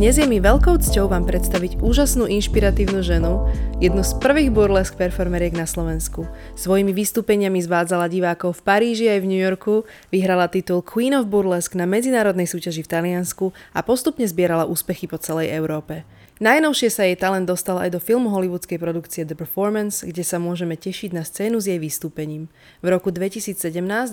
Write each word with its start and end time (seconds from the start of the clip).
Dnes 0.00 0.16
je 0.16 0.24
mi 0.24 0.40
veľkou 0.40 0.80
cťou 0.80 1.12
vám 1.12 1.28
predstaviť 1.28 1.84
úžasnú 1.84 2.24
inšpiratívnu 2.24 3.04
ženu, 3.04 3.44
jednu 3.84 4.00
z 4.00 4.16
prvých 4.16 4.48
burlesk 4.48 4.96
performeriek 4.96 5.52
na 5.52 5.68
Slovensku. 5.68 6.24
Svojimi 6.56 6.96
vystúpeniami 6.96 7.60
zvádzala 7.60 8.08
divákov 8.08 8.56
v 8.56 8.64
Paríži 8.64 9.12
aj 9.12 9.20
v 9.20 9.28
New 9.28 9.36
Yorku, 9.36 9.84
vyhrala 10.08 10.48
titul 10.48 10.80
Queen 10.80 11.12
of 11.12 11.28
Burlesque 11.28 11.76
na 11.76 11.84
medzinárodnej 11.84 12.48
súťaži 12.48 12.80
v 12.80 12.92
Taliansku 12.96 13.52
a 13.76 13.84
postupne 13.84 14.24
zbierala 14.24 14.64
úspechy 14.64 15.04
po 15.04 15.20
celej 15.20 15.52
Európe. 15.52 16.08
Najnovšie 16.40 16.88
sa 16.88 17.04
jej 17.04 17.20
talent 17.20 17.44
dostal 17.44 17.76
aj 17.76 17.92
do 17.92 18.00
filmu 18.00 18.32
hollywoodskej 18.32 18.80
produkcie 18.80 19.28
The 19.28 19.36
Performance, 19.36 20.00
kde 20.00 20.24
sa 20.24 20.40
môžeme 20.40 20.72
tešiť 20.72 21.12
na 21.12 21.20
scénu 21.20 21.60
s 21.60 21.68
jej 21.68 21.76
vystúpením. 21.76 22.48
V 22.80 22.88
roku 22.88 23.12
2017 23.12 23.60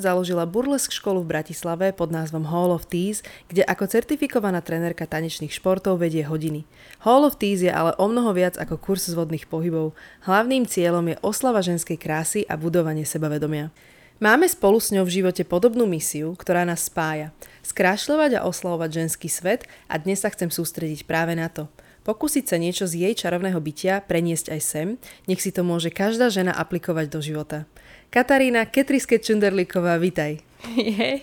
založila 0.03 0.43
burlesk 0.43 0.91
školu 0.91 1.23
v 1.23 1.39
Bratislave 1.39 1.95
pod 1.95 2.11
názvom 2.11 2.43
Hall 2.51 2.75
of 2.75 2.83
Tease, 2.91 3.23
kde 3.47 3.63
ako 3.63 3.87
certifikovaná 3.87 4.59
trenérka 4.59 5.07
tanečných 5.07 5.55
športov 5.55 6.03
vedie 6.03 6.27
hodiny. 6.27 6.67
Hall 7.07 7.23
of 7.23 7.39
Tease 7.39 7.63
je 7.63 7.71
ale 7.71 7.95
o 7.95 8.11
mnoho 8.11 8.35
viac 8.35 8.59
ako 8.59 8.75
kurz 8.75 9.07
zvodných 9.07 9.47
pohybov. 9.47 9.95
Hlavným 10.27 10.67
cieľom 10.67 11.07
je 11.07 11.15
oslava 11.23 11.63
ženskej 11.63 11.95
krásy 11.95 12.43
a 12.51 12.59
budovanie 12.59 13.07
sebavedomia. 13.07 13.71
Máme 14.19 14.51
spolu 14.51 14.83
s 14.83 14.91
ňou 14.91 15.07
v 15.07 15.23
živote 15.23 15.47
podobnú 15.47 15.87
misiu, 15.87 16.35
ktorá 16.35 16.67
nás 16.67 16.91
spája. 16.91 17.31
Skrášľovať 17.63 18.43
a 18.43 18.43
oslavovať 18.43 19.07
ženský 19.07 19.31
svet 19.31 19.63
a 19.87 19.95
dnes 19.95 20.19
sa 20.19 20.27
chcem 20.27 20.51
sústrediť 20.51 21.07
práve 21.07 21.31
na 21.31 21.47
to– 21.47 21.71
pokúsiť 22.07 22.47
sa 22.47 22.55
niečo 22.55 22.87
z 22.87 23.03
jej 23.03 23.13
čarovného 23.19 23.59
bytia 23.59 23.99
preniesť 23.99 24.55
aj 24.55 24.61
sem, 24.63 24.87
nech 25.27 25.43
si 25.43 25.51
to 25.51 25.67
môže 25.67 25.91
každá 25.91 26.31
žena 26.31 26.55
aplikovať 26.55 27.11
do 27.11 27.19
života. 27.19 27.67
Katarína 28.07 28.63
Ketriske 28.63 29.19
Čunderlíková, 29.19 29.99
vitaj. 29.99 30.39
Jej, 30.73 31.21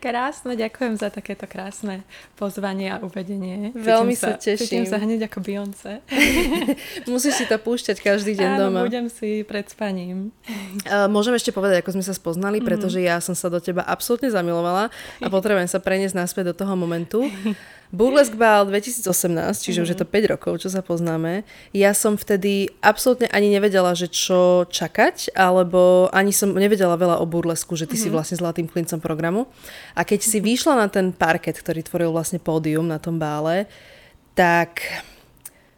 krásne, 0.00 0.56
ďakujem 0.56 0.96
za 0.96 1.12
takéto 1.12 1.44
krásne 1.44 2.06
pozvanie 2.40 2.88
a 2.88 3.02
uvedenie. 3.04 3.74
Veľmi 3.76 4.16
sa, 4.16 4.34
sa 4.34 4.40
teším. 4.40 4.64
Cítim 4.64 4.84
sa 4.88 4.96
hneď 4.96 5.28
ako 5.28 5.38
Beyoncé. 5.44 6.00
Musíš 7.10 7.42
si 7.42 7.44
to 7.44 7.60
púšťať 7.60 8.00
každý 8.00 8.32
deň 8.32 8.50
Áno, 8.56 8.60
doma. 8.72 8.88
budem 8.88 9.12
si 9.12 9.44
pred 9.44 9.68
spaním. 9.68 10.32
Môžem 11.12 11.36
ešte 11.36 11.52
povedať, 11.52 11.84
ako 11.84 12.00
sme 12.00 12.04
sa 12.06 12.14
spoznali, 12.16 12.58
mm-hmm. 12.58 12.68
pretože 12.70 12.98
ja 13.04 13.20
som 13.20 13.36
sa 13.36 13.52
do 13.52 13.60
teba 13.60 13.84
absolútne 13.84 14.32
zamilovala 14.32 14.88
a 15.20 15.26
potrebujem 15.34 15.68
sa 15.68 15.82
preniesť 15.82 16.16
naspäť 16.16 16.54
do 16.54 16.64
toho 16.64 16.72
momentu. 16.78 17.28
Burlesque 17.94 18.34
Ball 18.34 18.66
2018, 18.66 19.06
čiže 19.62 19.82
mm-hmm. 19.82 19.82
už 19.82 19.88
je 19.94 19.98
to 19.98 20.06
5 20.06 20.10
mhm. 20.10 20.28
rokov, 20.34 20.52
čo 20.62 20.68
sa 20.70 20.82
poznáme. 20.82 21.46
Ja 21.70 21.94
som 21.94 22.18
vtedy 22.18 22.70
absolútne 22.82 23.30
ani 23.30 23.50
nevedela, 23.50 23.94
že 23.94 24.10
čo 24.10 24.66
čakať, 24.66 25.34
alebo 25.38 26.10
ani 26.10 26.34
som 26.34 26.50
nevedela 26.54 26.98
veľa 26.98 27.22
o 27.22 27.26
burlesku, 27.26 27.78
že 27.78 27.86
ty 27.86 27.94
mm-hmm. 27.94 28.02
si 28.02 28.08
mhm. 28.10 28.14
vlastne 28.14 28.36
zlatým 28.38 28.66
klincom 28.66 28.98
programu. 28.98 29.46
A 29.94 30.02
keď 30.02 30.26
mm-hmm. 30.26 30.42
si 30.42 30.46
vyšla 30.46 30.74
na 30.76 30.86
ten 30.90 31.14
parket, 31.14 31.58
ktorý 31.58 31.86
tvoril 31.86 32.10
vlastne 32.10 32.42
pódium 32.42 32.86
na 32.86 32.98
tom 32.98 33.16
bále, 33.16 33.70
tak 34.36 34.84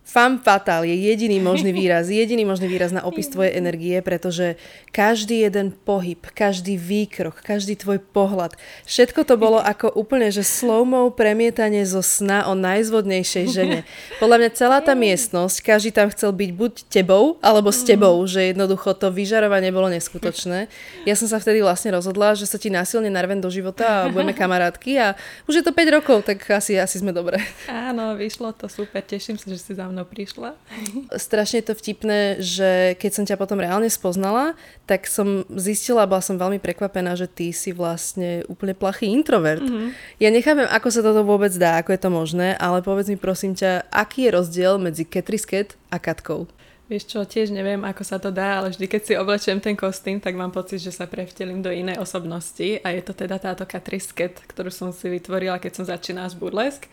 Fam 0.09 0.41
fatal 0.41 0.89
je 0.89 0.97
jediný 0.97 1.37
možný 1.37 1.69
výraz, 1.69 2.09
jediný 2.09 2.49
možný 2.49 2.65
výraz 2.65 2.97
na 2.97 3.05
opis 3.05 3.29
tvojej 3.29 3.61
energie, 3.61 4.01
pretože 4.01 4.57
každý 4.89 5.45
jeden 5.45 5.69
pohyb, 5.69 6.17
každý 6.33 6.81
výkrok, 6.81 7.45
každý 7.45 7.77
tvoj 7.77 8.01
pohľad, 8.01 8.57
všetko 8.89 9.21
to 9.29 9.37
bolo 9.37 9.61
ako 9.61 9.93
úplne, 9.93 10.33
že 10.33 10.41
slowmo 10.41 11.13
premietanie 11.13 11.85
zo 11.85 12.01
sna 12.01 12.49
o 12.49 12.57
najzvodnejšej 12.57 13.47
žene. 13.53 13.85
Podľa 14.17 14.37
mňa 14.41 14.51
celá 14.57 14.81
tá 14.81 14.97
miestnosť, 14.97 15.61
každý 15.61 15.93
tam 15.93 16.09
chcel 16.09 16.33
byť 16.33 16.51
buď 16.57 16.73
tebou, 16.89 17.37
alebo 17.45 17.69
s 17.69 17.85
tebou, 17.85 18.17
že 18.25 18.57
jednoducho 18.57 18.97
to 18.97 19.13
vyžarovanie 19.13 19.69
bolo 19.69 19.93
neskutočné. 19.93 20.73
Ja 21.05 21.21
som 21.21 21.29
sa 21.29 21.37
vtedy 21.37 21.61
vlastne 21.61 21.93
rozhodla, 21.93 22.33
že 22.33 22.49
sa 22.49 22.57
ti 22.57 22.73
násilne 22.73 23.13
narven 23.13 23.45
do 23.45 23.53
života 23.53 23.85
a 23.85 24.09
budeme 24.09 24.33
kamarátky 24.33 24.93
a 24.97 25.21
už 25.45 25.61
je 25.61 25.65
to 25.69 25.77
5 25.77 25.97
rokov, 26.01 26.25
tak 26.25 26.41
asi, 26.49 26.81
asi 26.81 26.97
sme 26.97 27.13
dobré. 27.13 27.45
Áno, 27.69 28.17
vyšlo 28.17 28.57
to 28.57 28.73
super, 28.73 29.05
teším 29.05 29.37
sa, 29.37 29.53
že 29.53 29.61
si 29.61 29.77
za 29.77 29.85
mnou 29.85 29.98
mnou 29.99 30.07
prišla. 30.07 30.55
Strašne 31.27 31.59
je 31.59 31.67
to 31.67 31.75
vtipné, 31.75 32.39
že 32.39 32.95
keď 33.03 33.11
som 33.11 33.25
ťa 33.27 33.35
potom 33.35 33.59
reálne 33.59 33.91
spoznala, 33.91 34.55
tak 34.87 35.11
som 35.11 35.43
zistila, 35.51 36.07
bola 36.07 36.23
som 36.23 36.39
veľmi 36.39 36.63
prekvapená, 36.63 37.19
že 37.19 37.27
ty 37.27 37.51
si 37.51 37.75
vlastne 37.75 38.47
úplne 38.47 38.79
plachý 38.79 39.11
introvert. 39.11 39.67
Mm-hmm. 39.67 40.23
Ja 40.23 40.31
nechápem, 40.31 40.71
ako 40.71 40.89
sa 40.95 41.03
toto 41.03 41.27
vôbec 41.27 41.51
dá, 41.59 41.83
ako 41.83 41.91
je 41.91 42.01
to 42.01 42.11
možné, 42.15 42.49
ale 42.63 42.79
povedz 42.87 43.11
mi 43.11 43.19
prosím 43.19 43.59
ťa, 43.59 43.91
aký 43.91 44.31
je 44.31 44.35
rozdiel 44.39 44.79
medzi 44.79 45.03
Ketrisket 45.03 45.75
a 45.91 45.99
Katkou? 45.99 46.47
Vieš 46.89 47.05
čo, 47.05 47.21
tiež 47.21 47.53
neviem, 47.53 47.85
ako 47.85 48.01
sa 48.01 48.17
to 48.17 48.33
dá, 48.33 48.65
ale 48.65 48.73
vždy, 48.73 48.89
keď 48.89 49.03
si 49.05 49.13
oblečiem 49.13 49.61
ten 49.61 49.77
kostým, 49.77 50.25
tak 50.25 50.33
mám 50.33 50.49
pocit, 50.49 50.81
že 50.81 50.89
sa 50.89 51.05
prevtelím 51.05 51.61
do 51.61 51.69
inej 51.69 52.01
osobnosti 52.01 52.81
a 52.81 52.89
je 52.97 53.05
to 53.05 53.13
teda 53.13 53.37
táto 53.37 53.69
Katrisket, 53.69 54.41
ktorú 54.49 54.73
som 54.73 54.89
si 54.89 55.13
vytvorila, 55.13 55.61
keď 55.61 55.73
som 55.77 55.85
začínala 55.85 56.33
z 56.33 56.41
burlesk 56.41 56.89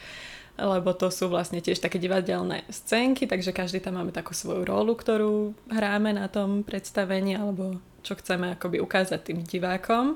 lebo 0.55 0.95
to 0.95 1.11
sú 1.11 1.27
vlastne 1.27 1.59
tiež 1.59 1.83
také 1.83 1.99
divadelné 1.99 2.63
scénky, 2.71 3.27
takže 3.27 3.51
každý 3.51 3.83
tam 3.83 3.99
máme 3.99 4.15
takú 4.15 4.31
svoju 4.31 4.63
rolu, 4.63 4.95
ktorú 4.95 5.51
hráme 5.67 6.15
na 6.15 6.31
tom 6.31 6.63
predstavení, 6.63 7.35
alebo 7.35 7.79
čo 8.05 8.15
chceme 8.15 8.55
akoby 8.55 8.79
ukázať 8.79 9.19
tým 9.21 9.39
divákom. 9.43 10.15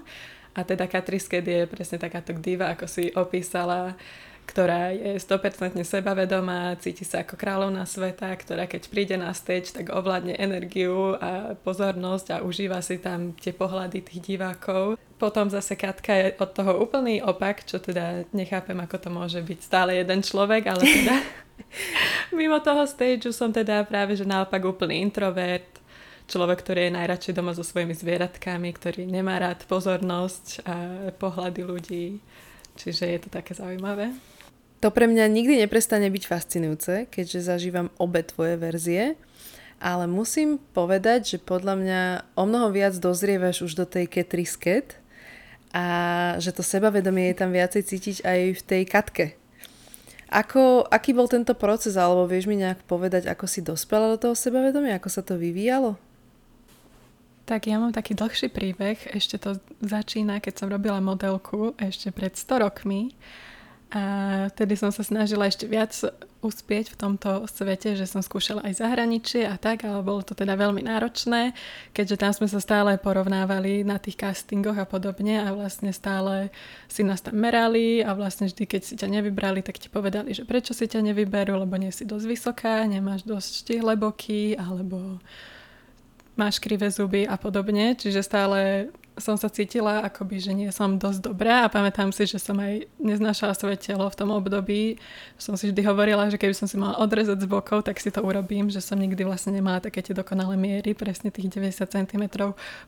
A 0.56 0.66
teda 0.66 0.90
Katrisket 0.90 1.46
je 1.46 1.70
presne 1.70 2.02
takáto 2.02 2.34
diva, 2.36 2.74
ako 2.74 2.86
si 2.90 3.12
opísala, 3.14 3.96
ktorá 4.50 4.90
je 4.98 5.22
100% 5.22 5.78
sebavedomá, 5.86 6.74
cíti 6.82 7.06
sa 7.06 7.22
ako 7.22 7.38
kráľovná 7.38 7.86
sveta, 7.86 8.34
ktorá 8.34 8.66
keď 8.66 8.90
príde 8.90 9.14
na 9.14 9.30
stage, 9.38 9.70
tak 9.70 9.94
ovládne 9.94 10.34
energiu 10.42 11.14
a 11.22 11.54
pozornosť 11.54 12.28
a 12.34 12.42
užíva 12.42 12.82
si 12.82 12.98
tam 12.98 13.38
tie 13.38 13.54
pohľady 13.54 14.02
tých 14.02 14.36
divákov. 14.36 14.98
Potom 15.19 15.52
zase 15.52 15.75
Katka 15.75 16.16
je 16.16 16.28
od 16.40 16.50
toho 16.56 16.80
úplný 16.80 17.19
opak, 17.19 17.68
čo 17.68 17.75
teda 17.84 18.24
nechápem, 18.31 18.80
ako 18.80 18.96
to 18.96 19.09
môže 19.12 19.44
byť 19.44 19.59
stále 19.59 19.91
jeden 20.00 20.24
človek, 20.24 20.63
ale 20.72 20.80
teda 20.80 21.16
mimo 22.40 22.63
toho 22.63 22.88
stageu 22.88 23.35
som 23.35 23.52
teda 23.52 23.84
práve, 23.84 24.16
že 24.16 24.24
naopak 24.24 24.63
úplný 24.63 25.03
introvert, 25.03 25.68
človek, 26.29 26.62
ktorý 26.62 26.88
je 26.88 26.97
najradšej 26.97 27.34
doma 27.35 27.52
so 27.52 27.66
svojimi 27.66 27.97
zvieratkami, 27.97 28.69
ktorý 28.72 29.03
nemá 29.09 29.41
rád 29.41 29.66
pozornosť 29.66 30.63
a 30.63 30.75
pohľady 31.18 31.62
ľudí. 31.66 32.06
Čiže 32.78 33.03
je 33.12 33.19
to 33.19 33.29
také 33.34 33.58
zaujímavé. 33.58 34.13
To 34.79 34.94
pre 34.96 35.12
mňa 35.12 35.28
nikdy 35.28 35.59
neprestane 35.59 36.08
byť 36.08 36.24
fascinujúce, 36.24 36.94
keďže 37.12 37.52
zažívam 37.52 37.91
obe 38.00 38.24
tvoje 38.24 38.56
verzie, 38.56 39.19
ale 39.84 40.08
musím 40.08 40.56
povedať, 40.72 41.35
že 41.35 41.38
podľa 41.44 41.75
mňa 41.75 42.02
o 42.40 42.44
mnoho 42.47 42.72
viac 42.72 42.96
dozrievaš 42.96 43.68
už 43.68 43.75
do 43.75 43.84
tej 43.84 44.08
Ketrisket 44.08 44.99
a 45.74 45.85
že 46.41 46.50
to 46.56 46.66
sebavedomie 46.66 47.30
je 47.30 47.38
tam 47.38 47.53
viacej 47.53 47.81
cítiť 47.85 48.18
aj 48.25 48.40
v 48.57 48.62
tej 48.66 48.84
katke. 48.90 49.25
Ako, 50.30 50.85
aký 50.85 51.18
bol 51.18 51.25
tento 51.25 51.57
proces, 51.57 51.97
alebo 51.97 52.30
vieš 52.30 52.46
mi 52.46 52.57
nejak 52.57 52.85
povedať, 52.85 53.25
ako 53.25 53.46
si 53.50 53.66
dospela 53.66 54.13
do 54.13 54.18
toho 54.22 54.35
sebavedomia, 54.38 55.02
ako 55.02 55.09
sa 55.09 55.25
to 55.25 55.38
vyvíjalo? 55.41 55.97
Tak 57.50 57.66
ja 57.66 57.81
mám 57.81 57.90
taký 57.90 58.13
dlhší 58.13 58.53
príbeh, 58.53 59.09
ešte 59.09 59.41
to 59.41 59.58
začína, 59.81 60.38
keď 60.38 60.53
som 60.53 60.68
robila 60.69 61.02
modelku 61.02 61.74
ešte 61.81 62.13
pred 62.13 62.38
100 62.38 62.62
rokmi 62.62 63.18
a 63.90 64.02
vtedy 64.53 64.78
som 64.78 64.94
sa 64.94 65.02
snažila 65.02 65.50
ešte 65.50 65.66
viac 65.66 65.90
uspieť 66.40 66.96
v 66.96 67.00
tomto 67.00 67.44
svete, 67.52 68.00
že 68.00 68.08
som 68.08 68.24
skúšala 68.24 68.64
aj 68.64 68.80
zahraničie 68.80 69.44
a 69.44 69.60
tak, 69.60 69.84
ale 69.84 70.00
bolo 70.00 70.24
to 70.24 70.32
teda 70.32 70.56
veľmi 70.56 70.88
náročné, 70.88 71.52
keďže 71.91 72.16
tam 72.16 72.32
sme 72.32 72.47
sa 72.47 72.64
stále 72.64 72.96
porovnávali 72.96 73.84
na 73.84 74.00
tých 74.00 74.16
castingoch 74.16 74.80
a 74.80 74.88
podobne 74.88 75.44
a 75.44 75.52
vlastne 75.52 75.91
stále 75.91 76.47
si 76.88 77.03
nás 77.03 77.20
tam 77.20 77.36
merali 77.36 78.00
a 78.00 78.16
vlastne 78.16 78.47
vždy, 78.47 78.64
keď 78.64 78.82
si 78.88 78.96
ťa 78.96 79.20
nevybrali, 79.20 79.59
tak 79.59 79.84
ti 79.84 79.91
povedali, 79.91 80.32
že 80.32 80.47
prečo 80.47 80.72
si 80.72 80.88
ťa 80.88 81.03
nevyberú, 81.12 81.59
lebo 81.59 81.76
nie 81.76 81.91
si 81.91 82.08
dosť 82.08 82.26
vysoká, 82.26 82.88
nemáš 82.88 83.28
dosť 83.28 83.50
štihle 83.68 84.00
boky 84.00 84.56
alebo 84.56 85.20
máš 86.40 86.64
krivé 86.64 86.88
zuby 86.88 87.28
a 87.28 87.35
podobne, 87.35 88.00
čiže 88.00 88.24
stále 88.24 88.88
som 89.20 89.36
sa 89.38 89.52
cítila 89.52 90.02
akoby, 90.08 90.40
že 90.40 90.52
nie 90.56 90.72
som 90.72 90.98
dosť 90.98 91.20
dobrá 91.30 91.68
a 91.68 91.72
pamätám 91.72 92.10
si, 92.10 92.26
že 92.26 92.40
som 92.40 92.58
aj 92.58 92.88
neznášala 92.98 93.54
svoje 93.54 93.78
telo 93.78 94.08
v 94.08 94.18
tom 94.18 94.32
období. 94.34 94.98
Som 95.36 95.60
si 95.60 95.70
vždy 95.70 95.86
hovorila, 95.86 96.32
že 96.32 96.40
keby 96.42 96.56
som 96.56 96.66
si 96.66 96.80
mala 96.80 96.98
odrezať 96.98 97.44
z 97.44 97.48
bokov, 97.48 97.86
tak 97.86 98.00
si 98.00 98.10
to 98.10 98.24
urobím, 98.24 98.72
že 98.72 98.82
som 98.82 98.98
nikdy 98.98 99.22
vlastne 99.28 99.54
nemala 99.54 99.84
také 99.84 100.02
tie 100.02 100.16
dokonalé 100.16 100.56
miery, 100.56 100.98
presne 100.98 101.30
tých 101.30 101.52
90 101.52 101.86
cm 101.86 102.24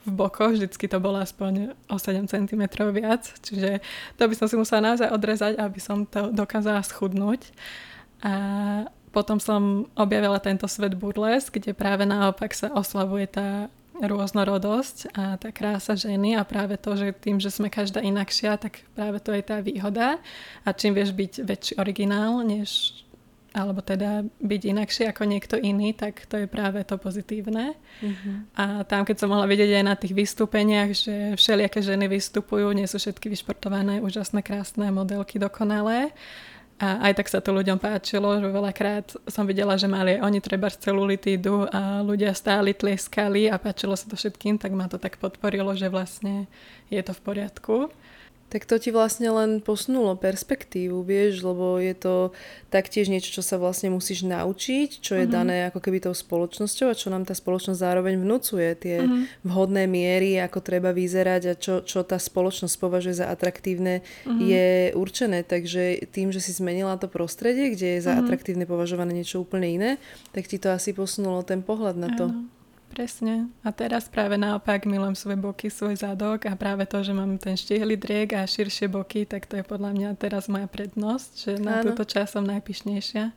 v 0.08 0.10
bokoch, 0.10 0.56
vždycky 0.56 0.90
to 0.90 0.98
bolo 0.98 1.20
aspoň 1.20 1.78
o 1.92 1.96
7 2.00 2.26
cm 2.26 2.64
viac, 2.96 3.28
čiže 3.46 3.84
to 4.18 4.24
by 4.26 4.34
som 4.34 4.48
si 4.48 4.56
musela 4.56 4.96
naozaj 4.96 5.12
odrezať, 5.12 5.60
aby 5.60 5.80
som 5.84 6.08
to 6.10 6.32
dokázala 6.32 6.82
schudnúť. 6.82 7.52
A 8.26 8.34
potom 9.12 9.44
som 9.44 9.92
objavila 10.00 10.40
tento 10.40 10.66
svet 10.72 10.96
burles, 10.96 11.52
kde 11.52 11.76
práve 11.76 12.08
naopak 12.08 12.56
sa 12.56 12.72
oslavuje 12.72 13.28
tá 13.28 13.68
rôznorodosť 14.02 15.14
a 15.14 15.38
tá 15.38 15.54
krása 15.54 15.94
ženy 15.94 16.34
a 16.34 16.42
práve 16.42 16.76
to, 16.76 16.98
že 16.98 17.14
tým, 17.14 17.38
že 17.38 17.54
sme 17.54 17.70
každá 17.70 18.02
inakšia, 18.02 18.58
tak 18.58 18.82
práve 18.98 19.22
to 19.22 19.30
je 19.32 19.44
tá 19.46 19.62
výhoda 19.62 20.18
a 20.66 20.70
čím 20.74 20.98
vieš 20.98 21.14
byť 21.14 21.34
väčší 21.46 21.74
originál, 21.78 22.42
než 22.42 23.02
alebo 23.52 23.84
teda 23.84 24.24
byť 24.40 24.62
inakšie 24.64 25.06
ako 25.12 25.28
niekto 25.28 25.56
iný, 25.60 25.92
tak 25.92 26.24
to 26.32 26.40
je 26.40 26.48
práve 26.48 26.88
to 26.88 26.96
pozitívne. 26.96 27.76
Mm-hmm. 28.00 28.36
A 28.56 28.88
tam, 28.88 29.04
keď 29.04 29.16
som 29.20 29.28
mohla 29.28 29.44
vidieť 29.44 29.76
aj 29.76 29.86
na 29.86 29.96
tých 30.00 30.16
vystúpeniach, 30.16 30.96
že 30.96 31.36
všelijaké 31.36 31.84
ženy 31.84 32.08
vystupujú, 32.08 32.72
nie 32.72 32.88
sú 32.88 32.96
všetky 32.96 33.28
vyšportované, 33.28 34.00
úžasné, 34.00 34.40
krásne 34.40 34.88
modelky, 34.96 35.36
dokonalé. 35.36 36.16
A 36.82 36.98
aj 37.06 37.14
tak 37.14 37.28
sa 37.30 37.46
to 37.46 37.54
ľuďom 37.54 37.78
páčilo, 37.78 38.42
že 38.42 38.50
veľakrát 38.50 39.14
som 39.30 39.46
videla, 39.46 39.78
že 39.78 39.86
mali 39.86 40.18
oni 40.18 40.42
treba 40.42 40.66
celulitídu 40.66 41.70
a 41.70 42.02
ľudia 42.02 42.34
stáli, 42.34 42.74
tlieskali 42.74 43.46
a 43.54 43.62
páčilo 43.62 43.94
sa 43.94 44.10
to 44.10 44.18
všetkým, 44.18 44.58
tak 44.58 44.74
ma 44.74 44.90
to 44.90 44.98
tak 44.98 45.22
podporilo, 45.22 45.78
že 45.78 45.94
vlastne 45.94 46.50
je 46.90 46.98
to 47.06 47.14
v 47.14 47.22
poriadku. 47.22 47.76
Tak 48.52 48.68
to 48.68 48.76
ti 48.76 48.92
vlastne 48.92 49.32
len 49.32 49.64
posunulo 49.64 50.20
perspektívu, 50.20 51.08
vieš, 51.08 51.40
lebo 51.40 51.80
je 51.80 51.96
to 51.96 52.16
taktiež 52.68 53.08
niečo, 53.08 53.40
čo 53.40 53.40
sa 53.40 53.56
vlastne 53.56 53.88
musíš 53.88 54.28
naučiť, 54.28 55.00
čo 55.00 55.16
je 55.16 55.24
mm-hmm. 55.24 55.32
dané 55.32 55.56
ako 55.72 55.80
keby 55.80 56.04
tou 56.04 56.12
spoločnosťou 56.12 56.92
a 56.92 57.00
čo 57.00 57.08
nám 57.08 57.24
tá 57.24 57.32
spoločnosť 57.32 57.80
zároveň 57.80 58.20
vnúcuje. 58.20 58.68
Tie 58.76 58.98
mm-hmm. 59.00 59.48
vhodné 59.48 59.88
miery, 59.88 60.36
ako 60.44 60.60
treba 60.60 60.92
vyzerať 60.92 61.42
a 61.48 61.54
čo, 61.56 61.80
čo 61.88 62.04
tá 62.04 62.20
spoločnosť 62.20 62.76
považuje 62.76 63.24
za 63.24 63.32
atraktívne, 63.32 64.04
mm-hmm. 64.04 64.40
je 64.44 64.68
určené. 65.00 65.48
Takže 65.48 66.12
tým, 66.12 66.36
že 66.36 66.44
si 66.44 66.52
zmenila 66.52 67.00
to 67.00 67.08
prostredie, 67.08 67.72
kde 67.72 67.96
je 67.96 68.00
za 68.04 68.12
mm-hmm. 68.12 68.28
atraktívne 68.28 68.66
považované 68.68 69.16
niečo 69.16 69.40
úplne 69.40 69.72
iné, 69.72 69.92
tak 70.36 70.52
ti 70.52 70.60
to 70.60 70.76
asi 70.76 70.92
posunulo 70.92 71.40
ten 71.48 71.64
pohľad 71.64 71.96
na 71.96 72.12
to. 72.20 72.28
Ano. 72.28 72.61
Presne. 72.92 73.48
A 73.64 73.72
teraz 73.72 74.12
práve 74.12 74.36
naopak 74.36 74.84
milujem 74.84 75.16
svoje 75.16 75.40
boky, 75.40 75.72
svoj 75.72 75.96
zadok 75.96 76.44
a 76.44 76.60
práve 76.60 76.84
to, 76.84 77.00
že 77.00 77.16
mám 77.16 77.40
ten 77.40 77.56
štihlý 77.56 77.96
driek 77.96 78.36
a 78.36 78.44
širšie 78.44 78.92
boky, 78.92 79.24
tak 79.24 79.48
to 79.48 79.56
je 79.56 79.64
podľa 79.64 79.96
mňa 79.96 80.10
teraz 80.20 80.52
moja 80.52 80.68
prednosť, 80.68 81.30
že 81.40 81.52
na 81.64 81.80
Áno. 81.80 81.96
túto 81.96 82.04
čas 82.04 82.36
som 82.36 82.44
najpišnejšia. 82.44 83.32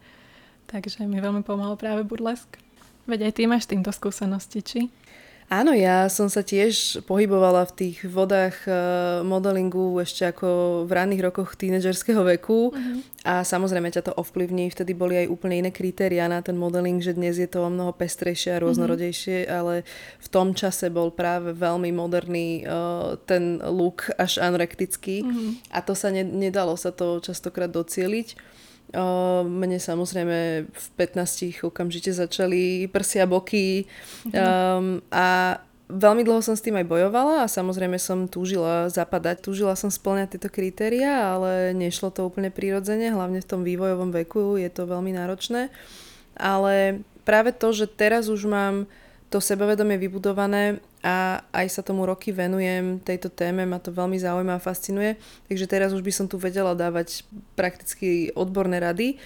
Takže 0.66 1.06
mi 1.06 1.22
veľmi 1.22 1.46
pomohol 1.46 1.78
práve 1.78 2.02
burlesk. 2.02 2.58
Veď 3.06 3.30
aj 3.30 3.32
ty 3.38 3.42
máš 3.46 3.70
týmto 3.70 3.94
skúsenosti, 3.94 4.58
či? 4.64 4.80
Áno, 5.52 5.76
ja 5.76 6.08
som 6.08 6.32
sa 6.32 6.40
tiež 6.40 7.04
pohybovala 7.04 7.68
v 7.68 7.72
tých 7.76 8.08
vodách 8.08 8.64
uh, 8.64 9.20
modelingu 9.20 10.00
ešte 10.00 10.32
ako 10.32 10.48
v 10.88 10.90
ranných 10.90 11.20
rokoch 11.20 11.52
tínedžerského 11.60 12.24
veku 12.24 12.72
uh-huh. 12.72 12.98
a 13.28 13.44
samozrejme 13.44 13.92
ťa 13.92 14.08
to 14.08 14.12
ovplyvní. 14.16 14.72
Vtedy 14.72 14.96
boli 14.96 15.20
aj 15.20 15.28
úplne 15.28 15.60
iné 15.60 15.70
kritéria 15.70 16.26
na 16.32 16.40
ten 16.40 16.56
modeling, 16.56 17.04
že 17.04 17.12
dnes 17.12 17.36
je 17.36 17.44
to 17.44 17.60
o 17.60 17.70
mnoho 17.70 17.92
pestrejšie 17.92 18.56
a 18.56 18.62
rôznorodejšie, 18.64 19.44
uh-huh. 19.44 19.52
ale 19.52 19.74
v 20.18 20.28
tom 20.32 20.56
čase 20.56 20.88
bol 20.88 21.12
práve 21.12 21.52
veľmi 21.52 21.92
moderný 21.92 22.64
uh, 22.64 23.20
ten 23.28 23.60
look 23.60 24.08
až 24.16 24.40
anorektický 24.40 25.28
uh-huh. 25.28 25.76
a 25.76 25.84
to 25.84 25.92
sa 25.92 26.08
ne, 26.08 26.24
nedalo 26.24 26.72
sa 26.80 26.88
to 26.88 27.20
častokrát 27.20 27.68
docieliť. 27.68 28.53
Mne 29.44 29.78
samozrejme 29.80 30.68
v 30.68 30.86
15 31.00 31.64
okamžite 31.64 32.12
začali 32.12 32.86
prsia 32.92 33.26
boky 33.26 33.88
um, 34.30 35.02
a 35.10 35.58
veľmi 35.90 36.22
dlho 36.22 36.40
som 36.40 36.54
s 36.54 36.62
tým 36.62 36.78
aj 36.78 36.86
bojovala 36.88 37.44
a 37.44 37.50
samozrejme 37.50 37.98
som 37.98 38.30
túžila 38.30 38.86
zapadať, 38.88 39.44
túžila 39.44 39.74
som 39.74 39.90
splňať 39.90 40.36
tieto 40.36 40.48
kritéria, 40.48 41.34
ale 41.34 41.74
nešlo 41.74 42.14
to 42.14 42.24
úplne 42.24 42.48
prirodzene, 42.54 43.12
hlavne 43.12 43.42
v 43.42 43.48
tom 43.48 43.66
vývojovom 43.66 44.14
veku 44.14 44.56
je 44.56 44.70
to 44.70 44.86
veľmi 44.86 45.10
náročné. 45.10 45.74
Ale 46.38 47.04
práve 47.22 47.50
to, 47.54 47.70
že 47.70 47.90
teraz 47.90 48.30
už 48.30 48.46
mám 48.46 48.86
to 49.28 49.42
sebavedomie 49.42 49.98
vybudované 49.98 50.78
a 51.04 51.44
aj 51.52 51.66
sa 51.68 51.84
tomu 51.84 52.08
roky 52.08 52.32
venujem 52.32 52.96
tejto 53.04 53.28
téme, 53.28 53.68
ma 53.68 53.76
to 53.76 53.92
veľmi 53.92 54.16
zaujíma 54.16 54.56
a 54.56 54.64
fascinuje, 54.64 55.20
takže 55.52 55.68
teraz 55.68 55.92
už 55.92 56.00
by 56.00 56.12
som 56.16 56.26
tu 56.32 56.40
vedela 56.40 56.72
dávať 56.72 57.28
prakticky 57.52 58.32
odborné 58.32 58.80
rady, 58.80 59.20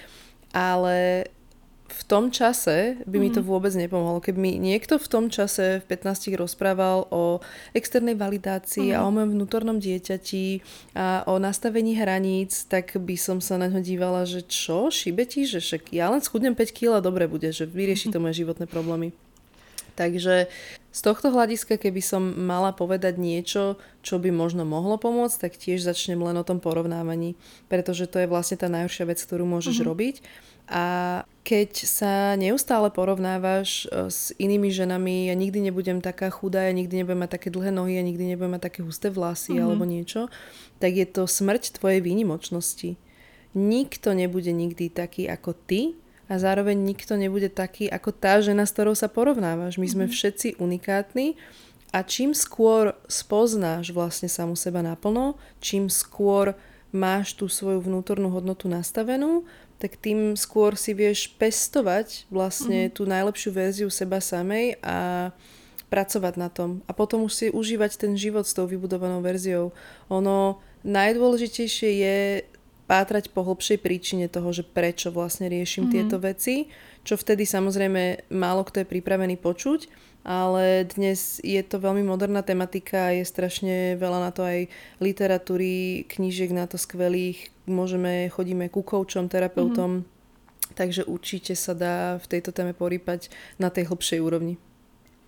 ale 0.51 1.31
v 1.89 2.01
tom 2.05 2.29
čase 2.29 3.01
by 3.09 3.17
mi 3.17 3.33
to 3.33 3.41
mhm. 3.41 3.47
vôbec 3.49 3.73
nepomohlo. 3.73 4.21
Keby 4.21 4.37
mi 4.37 4.51
niekto 4.61 5.01
v 5.01 5.07
tom 5.09 5.25
čase 5.33 5.81
v 5.81 5.85
15 5.89 6.37
rozprával 6.37 7.09
o 7.09 7.41
externej 7.73 8.13
validácii 8.13 8.93
mm. 8.93 8.95
a 8.95 9.03
o 9.05 9.09
mojom 9.09 9.33
vnútornom 9.33 9.77
dieťati 9.81 10.61
a 10.93 11.25
o 11.25 11.41
nastavení 11.41 11.97
hraníc, 11.97 12.69
tak 12.69 12.93
by 12.93 13.17
som 13.17 13.41
sa 13.41 13.57
na 13.57 13.67
ňo 13.67 13.81
dívala, 13.81 14.29
že 14.29 14.45
čo, 14.45 14.93
šibe 14.93 15.25
ti, 15.25 15.49
že 15.49 15.57
však 15.57 15.89
ja 15.89 16.13
len 16.13 16.21
schudnem 16.21 16.53
5 16.53 16.77
kg 16.77 17.01
a 17.01 17.05
dobre 17.05 17.25
bude, 17.25 17.49
že 17.49 17.65
vyrieši 17.65 18.13
to 18.13 18.21
moje 18.21 18.45
životné 18.45 18.69
problémy. 18.69 19.09
Takže 19.99 20.47
z 20.95 20.99
tohto 21.03 21.27
hľadiska, 21.35 21.75
keby 21.75 21.99
som 21.99 22.23
mala 22.39 22.71
povedať 22.71 23.19
niečo, 23.19 23.75
čo 23.99 24.15
by 24.15 24.31
možno 24.31 24.63
mohlo 24.63 24.95
pomôcť, 24.95 25.43
tak 25.43 25.59
tiež 25.59 25.83
začnem 25.83 26.23
len 26.23 26.39
o 26.39 26.47
tom 26.47 26.63
porovnávaní, 26.63 27.35
pretože 27.67 28.07
to 28.07 28.23
je 28.23 28.31
vlastne 28.31 28.55
tá 28.55 28.71
najhoršia 28.71 29.11
vec, 29.11 29.19
ktorú 29.19 29.43
môžeš 29.43 29.83
mm-hmm. 29.83 29.89
robiť. 29.91 30.15
A 30.69 30.85
keď 31.43 31.71
sa 31.83 32.13
neustále 32.39 32.93
porovnávaš 32.93 33.89
e, 33.89 34.07
s 34.07 34.31
inými 34.39 34.71
ženami, 34.71 35.27
ja 35.27 35.35
nikdy 35.35 35.67
nebudem 35.67 35.99
taká 35.99 36.31
chudá, 36.31 36.69
ja 36.69 36.73
nikdy 36.77 37.03
nebudem 37.03 37.25
mať 37.25 37.41
také 37.41 37.49
dlhé 37.51 37.75
nohy, 37.75 37.99
ja 37.99 38.05
nikdy 38.05 38.23
nebudem 38.31 38.55
mať 38.55 38.71
také 38.71 38.79
husté 38.85 39.11
vlasy 39.11 39.57
mm-hmm. 39.57 39.65
alebo 39.65 39.83
niečo, 39.83 40.21
tak 40.79 40.95
je 40.95 41.09
to 41.09 41.27
smrť 41.27 41.75
tvojej 41.75 41.99
výnimočnosti. 41.99 42.95
Nikto 43.57 44.13
nebude 44.13 44.53
nikdy 44.53 44.93
taký 44.93 45.25
ako 45.25 45.57
ty, 45.57 45.97
a 46.29 46.37
zároveň 46.37 46.77
nikto 46.77 47.17
nebude 47.17 47.49
taký 47.49 47.89
ako 47.89 48.13
tá 48.13 48.37
žena, 48.39 48.69
s 48.69 48.71
ktorou 48.77 48.93
sa 48.93 49.09
porovnávaš. 49.09 49.81
My 49.81 49.89
sme 49.89 50.05
mm-hmm. 50.05 50.15
všetci 50.15 50.47
unikátni 50.61 51.33
a 51.89 52.05
čím 52.05 52.37
skôr 52.37 52.93
spoznáš 53.09 53.89
vlastne 53.89 54.29
samu 54.29 54.53
seba 54.53 54.85
naplno, 54.85 55.41
čím 55.57 55.89
skôr 55.89 56.53
máš 56.93 57.33
tú 57.33 57.49
svoju 57.49 57.81
vnútornú 57.81 58.29
hodnotu 58.29 58.69
nastavenú, 58.69 59.49
tak 59.81 59.97
tým 59.97 60.37
skôr 60.37 60.77
si 60.77 60.93
vieš 60.93 61.33
pestovať 61.41 62.29
vlastne 62.29 62.87
mm-hmm. 62.87 62.95
tú 62.95 63.01
najlepšiu 63.09 63.49
verziu 63.49 63.89
seba 63.89 64.21
samej 64.21 64.77
a 64.85 65.29
pracovať 65.89 66.33
na 66.37 66.53
tom. 66.53 66.85
A 66.85 66.93
potom 66.93 67.25
už 67.25 67.33
si 67.33 67.45
užívať 67.49 67.97
ten 67.97 68.13
život 68.13 68.45
s 68.45 68.53
tou 68.53 68.69
vybudovanou 68.69 69.25
verziou. 69.25 69.73
Ono 70.13 70.61
najdôležitejšie 70.85 71.89
je 72.05 72.17
pátrať 72.89 73.29
po 73.29 73.45
hlbšej 73.45 73.85
príčine 73.85 74.25
toho, 74.25 74.49
že 74.49 74.65
prečo 74.65 75.13
vlastne 75.13 75.45
riešim 75.45 75.85
mm-hmm. 75.85 75.93
tieto 75.93 76.17
veci, 76.17 76.55
čo 77.05 77.13
vtedy 77.13 77.45
samozrejme 77.45 78.33
málo 78.33 78.65
kto 78.65 78.81
je 78.81 78.89
pripravený 78.89 79.37
počuť, 79.37 79.85
ale 80.25 80.89
dnes 80.89 81.37
je 81.45 81.61
to 81.61 81.77
veľmi 81.77 82.01
moderná 82.01 82.41
tematika, 82.41 83.13
je 83.13 83.21
strašne 83.21 83.93
veľa 84.01 84.19
na 84.25 84.31
to 84.33 84.41
aj 84.41 84.65
literatúry, 84.97 86.09
knížiek 86.09 86.49
na 86.49 86.65
to 86.65 86.81
skvelých, 86.81 87.53
môžeme, 87.69 88.27
chodíme 88.33 88.65
ku 88.73 88.81
koučom, 88.81 89.29
terapeutom, 89.29 90.01
mm-hmm. 90.01 90.73
takže 90.73 91.05
určite 91.05 91.53
sa 91.53 91.77
dá 91.77 92.17
v 92.17 92.25
tejto 92.25 92.49
téme 92.49 92.73
porýpať 92.73 93.29
na 93.61 93.69
tej 93.69 93.93
hlbšej 93.93 94.19
úrovni. 94.19 94.57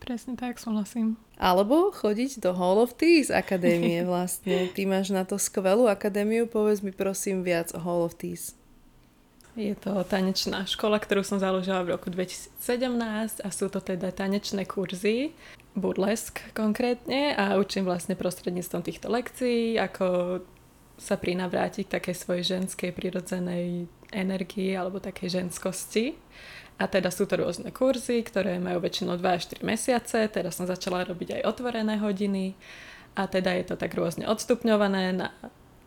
Presne 0.02 0.34
tak, 0.34 0.58
súhlasím. 0.58 1.14
Alebo 1.38 1.94
chodiť 1.94 2.42
do 2.42 2.58
Hall 2.58 2.82
of 2.82 2.98
Teas 2.98 3.30
akadémie 3.30 4.02
vlastne. 4.10 4.74
Ty 4.74 4.82
máš 4.90 5.14
na 5.14 5.22
to 5.22 5.38
skvelú 5.38 5.86
akadémiu, 5.86 6.50
povedz 6.50 6.82
mi 6.82 6.90
prosím 6.90 7.46
viac 7.46 7.70
o 7.78 7.80
Hall 7.80 8.10
of 8.10 8.18
Teas. 8.18 8.58
Je 9.54 9.76
to 9.76 10.02
tanečná 10.08 10.64
škola, 10.64 10.96
ktorú 10.98 11.28
som 11.28 11.38
založila 11.38 11.84
v 11.84 11.94
roku 11.94 12.08
2017 12.08 12.56
a 13.44 13.50
sú 13.52 13.68
to 13.68 13.84
teda 13.84 14.10
tanečné 14.16 14.64
kurzy, 14.64 15.36
burlesk 15.76 16.40
konkrétne 16.56 17.36
a 17.36 17.60
učím 17.60 17.84
vlastne 17.84 18.16
prostredníctvom 18.16 18.82
týchto 18.82 19.12
lekcií, 19.12 19.76
ako 19.76 20.40
sa 20.96 21.20
prinavrátiť 21.20 21.84
k 21.90 21.96
takej 22.00 22.16
svojej 22.16 22.44
ženskej 22.58 22.96
prirodzenej 22.96 23.92
energii 24.12 24.76
alebo 24.76 25.00
takej 25.00 25.42
ženskosti. 25.42 26.16
A 26.82 26.90
teda 26.90 27.14
sú 27.14 27.30
to 27.30 27.38
rôzne 27.38 27.70
kurzy, 27.70 28.26
ktoré 28.26 28.58
majú 28.58 28.82
väčšinou 28.82 29.18
2 29.18 29.38
až 29.38 29.54
3 29.54 29.66
mesiace. 29.66 30.26
Teraz 30.30 30.58
som 30.58 30.66
začala 30.66 31.06
robiť 31.06 31.42
aj 31.42 31.42
otvorené 31.46 32.02
hodiny. 32.02 32.58
A 33.14 33.28
teda 33.28 33.54
je 33.60 33.66
to 33.70 33.76
tak 33.78 33.94
rôzne 33.94 34.26
odstupňované 34.26 35.14
na 35.14 35.30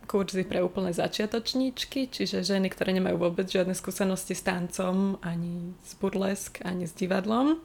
kurzy 0.04 0.44
pre 0.44 0.60
úplné 0.60 0.92
začiatočníčky, 0.92 2.12
čiže 2.12 2.44
ženy, 2.44 2.68
ktoré 2.70 2.92
nemajú 2.92 3.16
vôbec 3.16 3.48
žiadne 3.48 3.72
skúsenosti 3.72 4.36
s 4.36 4.44
tancom, 4.44 5.16
ani 5.24 5.72
s 5.82 5.96
burlesk, 5.96 6.60
ani 6.62 6.84
s 6.84 6.92
divadlom. 6.92 7.58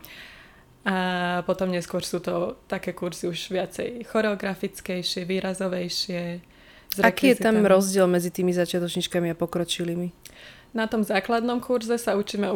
A 0.87 0.97
potom 1.43 1.69
neskôr 1.69 2.01
sú 2.01 2.23
to 2.23 2.55
také 2.71 2.95
kurzy 2.95 3.27
už 3.27 3.51
viacej 3.51 4.07
choreografickejšie, 4.07 5.27
výrazovejšie. 5.27 6.21
Aký 7.03 7.35
je 7.35 7.37
tam 7.37 7.61
rozdiel 7.61 8.07
medzi 8.09 8.33
tými 8.33 8.55
začiatočníčkami 8.55 9.29
a 9.29 9.35
pokročilými? 9.37 10.09
Na 10.73 10.85
tom 10.85 11.01
základnom 11.01 11.57
kurze 11.61 11.97
sa 11.97 12.13
učíme 12.13 12.49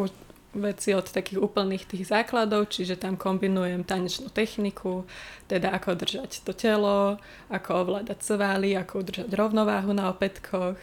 veci 0.53 0.93
od 0.93 1.09
takých 1.09 1.41
úplných 1.41 1.89
tých 1.89 2.13
základov, 2.13 2.69
čiže 2.69 3.01
tam 3.01 3.17
kombinujem 3.17 3.81
tanečnú 3.81 4.29
techniku, 4.29 5.01
teda 5.49 5.73
ako 5.73 5.97
držať 5.97 6.45
to 6.45 6.53
telo, 6.53 7.17
ako 7.49 7.69
ovládať 7.73 8.19
svaly, 8.21 8.77
ako 8.77 9.01
udržať 9.01 9.29
rovnováhu 9.33 9.97
na 9.97 10.13
opätkoch. 10.13 10.77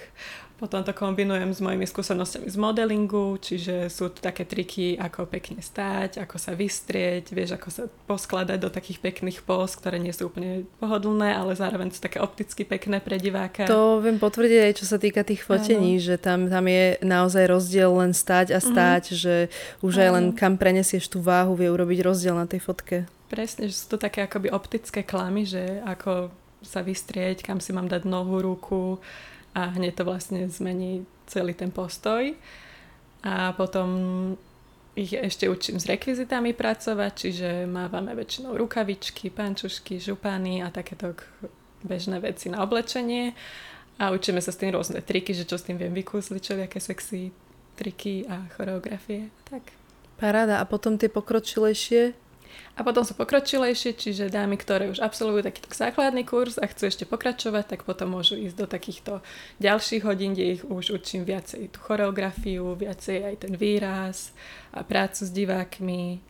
Potom 0.61 0.85
to 0.85 0.93
kombinujem 0.93 1.57
s 1.57 1.64
mojimi 1.64 1.88
skúsenostiami 1.88 2.45
z 2.52 2.61
modelingu, 2.61 3.40
čiže 3.40 3.88
sú 3.88 4.12
tu 4.12 4.21
také 4.21 4.45
triky, 4.45 4.93
ako 5.00 5.25
pekne 5.25 5.64
stáť, 5.64 6.21
ako 6.21 6.37
sa 6.37 6.52
vystrieť, 6.52 7.33
vieš, 7.33 7.57
ako 7.57 7.69
sa 7.73 7.88
poskladať 8.05 8.61
do 8.61 8.69
takých 8.69 9.00
pekných 9.00 9.40
pos, 9.40 9.73
ktoré 9.73 9.97
nie 9.97 10.12
sú 10.12 10.29
úplne 10.29 10.69
pohodlné, 10.76 11.33
ale 11.33 11.57
zároveň 11.57 11.97
sú 11.97 12.05
také 12.05 12.21
opticky 12.21 12.69
pekné 12.69 13.00
pre 13.00 13.17
diváka. 13.17 13.64
To 13.64 14.05
viem 14.05 14.21
potvrdiť 14.21 14.61
aj 14.69 14.75
čo 14.76 14.85
sa 14.85 15.00
týka 15.00 15.25
tých 15.25 15.49
fotení, 15.49 15.97
ano. 15.97 16.05
že 16.05 16.21
tam, 16.21 16.52
tam 16.52 16.69
je 16.69 17.00
naozaj 17.00 17.49
rozdiel 17.49 17.88
len 17.97 18.12
stáť 18.12 18.52
a 18.52 18.61
mhm. 18.61 18.67
stáť, 18.69 19.05
mm-hmm. 19.09 19.23
že 19.25 19.35
už 19.81 19.95
ano. 19.97 20.02
aj 20.05 20.11
len 20.12 20.26
kam 20.37 20.61
prenesieš 20.61 21.09
tú 21.09 21.25
váhu 21.25 21.57
vie 21.57 21.73
urobiť 21.73 22.05
rozdiel 22.05 22.37
na 22.37 22.45
tej 22.45 22.61
fotke. 22.61 23.09
Presne, 23.33 23.64
že 23.73 23.81
sú 23.81 23.97
to 23.97 23.99
také 24.02 24.29
akoby 24.29 24.52
optické 24.52 25.09
klamy, 25.09 25.49
že 25.49 25.81
ako 25.88 26.29
sa 26.61 26.85
vystrieť, 26.85 27.49
kam 27.49 27.57
si 27.64 27.73
mám 27.73 27.88
dať 27.88 28.05
nohu, 28.05 28.45
ruku, 28.45 29.00
a 29.54 29.75
hneď 29.75 29.99
to 29.99 30.04
vlastne 30.07 30.47
zmení 30.47 31.07
celý 31.26 31.54
ten 31.54 31.71
postoj. 31.71 32.35
A 33.21 33.52
potom 33.52 33.88
ich 34.99 35.14
ešte 35.14 35.47
učím 35.47 35.78
s 35.78 35.87
rekvizitami 35.87 36.52
pracovať, 36.57 37.12
čiže 37.14 37.49
mávame 37.71 38.12
väčšinou 38.16 38.59
rukavičky, 38.59 39.30
pančušky, 39.30 40.02
župany 40.02 40.64
a 40.64 40.75
takéto 40.75 41.14
bežné 41.87 42.19
veci 42.19 42.50
na 42.50 42.62
oblečenie. 42.66 43.33
A 44.00 44.11
učíme 44.11 44.40
sa 44.40 44.50
s 44.50 44.61
tým 44.61 44.73
rôzne 44.73 45.04
triky, 45.04 45.37
že 45.37 45.45
čo 45.45 45.61
s 45.61 45.66
tým 45.69 45.76
viem 45.76 45.92
vykúsliť, 45.92 46.40
čo 46.40 46.52
aké 46.57 46.80
sexy 46.80 47.30
triky 47.76 48.25
a 48.26 48.49
choreografie. 48.57 49.28
Tak. 49.49 49.62
Paráda. 50.16 50.61
A 50.61 50.69
potom 50.69 50.97
tie 50.97 51.09
pokročilejšie 51.12 52.16
a 52.78 52.80
potom 52.86 53.02
sú 53.04 53.12
pokročilejšie, 53.18 53.98
čiže 53.98 54.32
dámy, 54.32 54.56
ktoré 54.56 54.88
už 54.88 55.02
absolvujú 55.02 55.44
takýto 55.44 55.68
základný 55.74 56.22
kurz 56.24 56.56
a 56.56 56.64
chcú 56.70 56.88
ešte 56.88 57.04
pokračovať, 57.04 57.76
tak 57.76 57.80
potom 57.84 58.14
môžu 58.14 58.38
ísť 58.38 58.56
do 58.56 58.66
takýchto 58.70 59.12
ďalších 59.58 60.06
hodín, 60.06 60.32
kde 60.32 60.58
ich 60.58 60.62
už 60.64 60.96
učím 60.96 61.28
viacej 61.28 61.74
tú 61.74 61.78
choreografiu, 61.82 62.78
viacej 62.78 63.26
aj 63.26 63.34
ten 63.44 63.54
výraz 63.58 64.32
a 64.72 64.80
prácu 64.86 65.20
s 65.26 65.30
divákmi 65.34 66.22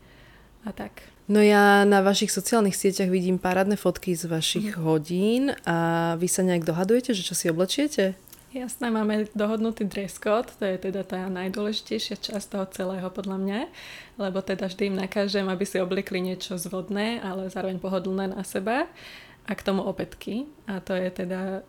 a 0.67 0.71
tak. 0.73 1.07
No 1.31 1.39
ja 1.39 1.87
na 1.87 2.03
vašich 2.03 2.35
sociálnych 2.35 2.75
sieťach 2.75 3.07
vidím 3.07 3.39
parádne 3.39 3.79
fotky 3.79 4.19
z 4.19 4.27
vašich 4.27 4.75
mm. 4.75 4.83
hodín 4.83 5.43
a 5.63 6.19
vy 6.19 6.27
sa 6.27 6.43
nejak 6.43 6.67
dohadujete, 6.67 7.15
že 7.15 7.23
čo 7.23 7.39
si 7.39 7.47
oblečiete? 7.47 8.19
Jasné, 8.51 8.91
máme 8.91 9.31
dohodnutý 9.31 9.87
dress 9.87 10.19
code, 10.19 10.51
to 10.59 10.67
je 10.67 10.91
teda 10.91 11.07
tá 11.07 11.31
najdôležitejšia 11.31 12.19
časť 12.19 12.47
toho 12.51 12.67
celého 12.75 13.07
podľa 13.07 13.39
mňa, 13.39 13.61
lebo 14.19 14.43
teda 14.43 14.67
vždy 14.67 14.91
im 14.91 14.99
nakážem, 14.99 15.47
aby 15.47 15.63
si 15.63 15.79
oblikli 15.79 16.19
niečo 16.19 16.59
zvodné, 16.59 17.23
ale 17.23 17.47
zároveň 17.47 17.79
pohodlné 17.79 18.35
na 18.35 18.43
seba 18.43 18.91
a 19.47 19.53
k 19.55 19.63
tomu 19.63 19.87
opätky. 19.87 20.51
A 20.67 20.83
to 20.83 20.99
je 20.99 21.15
teda 21.15 21.63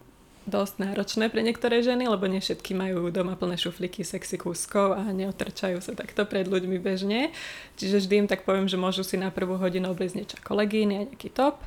dosť 0.49 0.81
náročné 0.81 1.29
pre 1.29 1.45
niektoré 1.45 1.85
ženy, 1.85 2.09
lebo 2.09 2.25
nie 2.25 2.41
všetky 2.41 2.73
majú 2.73 3.13
doma 3.13 3.37
plné 3.37 3.61
šuflíky 3.61 4.01
sexy 4.01 4.41
kúskov 4.41 4.97
a 4.97 5.05
neotrčajú 5.13 5.77
sa 5.85 5.93
takto 5.93 6.25
pred 6.25 6.49
ľuďmi 6.49 6.81
bežne. 6.81 7.29
Čiže 7.77 8.09
vždy 8.09 8.25
im 8.25 8.27
tak 8.27 8.41
poviem, 8.41 8.65
že 8.65 8.81
môžu 8.81 9.05
si 9.05 9.21
na 9.21 9.29
prvú 9.29 9.53
hodinu 9.61 9.93
obliecť 9.93 10.17
niečo 10.17 10.35
ako 10.41 10.57
legíny 10.57 10.93
a 10.97 11.05
nejaký 11.13 11.29
top 11.29 11.61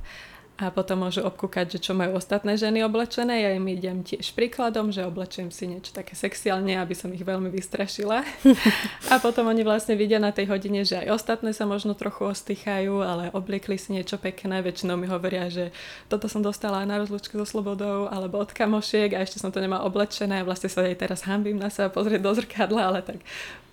a 0.54 0.70
potom 0.70 1.02
môžu 1.02 1.26
obkúkať, 1.26 1.74
že 1.74 1.78
čo 1.82 1.98
majú 1.98 2.14
ostatné 2.14 2.54
ženy 2.54 2.86
oblečené. 2.86 3.42
Ja 3.42 3.50
im 3.58 3.66
idem 3.66 4.06
tiež 4.06 4.38
príkladom, 4.38 4.94
že 4.94 5.02
oblečujem 5.02 5.50
si 5.50 5.66
niečo 5.66 5.90
také 5.90 6.14
sexiálne, 6.14 6.78
aby 6.78 6.94
som 6.94 7.10
ich 7.10 7.26
veľmi 7.26 7.50
vystrašila. 7.50 8.22
a 9.12 9.14
potom 9.18 9.50
oni 9.50 9.66
vlastne 9.66 9.98
vidia 9.98 10.22
na 10.22 10.30
tej 10.30 10.46
hodine, 10.46 10.86
že 10.86 11.02
aj 11.02 11.10
ostatné 11.10 11.50
sa 11.50 11.66
možno 11.66 11.98
trochu 11.98 12.30
ostýchajú, 12.30 13.02
ale 13.02 13.34
obliekli 13.34 13.74
si 13.74 13.98
niečo 13.98 14.14
pekné. 14.14 14.62
Väčšinou 14.62 14.94
mi 14.94 15.10
hovoria, 15.10 15.50
že 15.50 15.74
toto 16.06 16.30
som 16.30 16.38
dostala 16.38 16.86
na 16.86 17.02
rozlučke 17.02 17.34
so 17.34 17.42
slobodou 17.42 18.06
alebo 18.06 18.38
od 18.38 18.54
kamošiek 18.54 19.10
a 19.18 19.26
ešte 19.26 19.42
som 19.42 19.50
to 19.50 19.58
nemala 19.58 19.82
oblečené. 19.82 20.46
Vlastne 20.46 20.70
sa 20.70 20.86
aj 20.86 21.02
teraz 21.02 21.26
hambím 21.26 21.58
na 21.58 21.66
seba 21.66 21.90
pozrieť 21.90 22.22
do 22.22 22.30
zrkadla, 22.30 22.94
ale 22.94 23.02
tak 23.02 23.18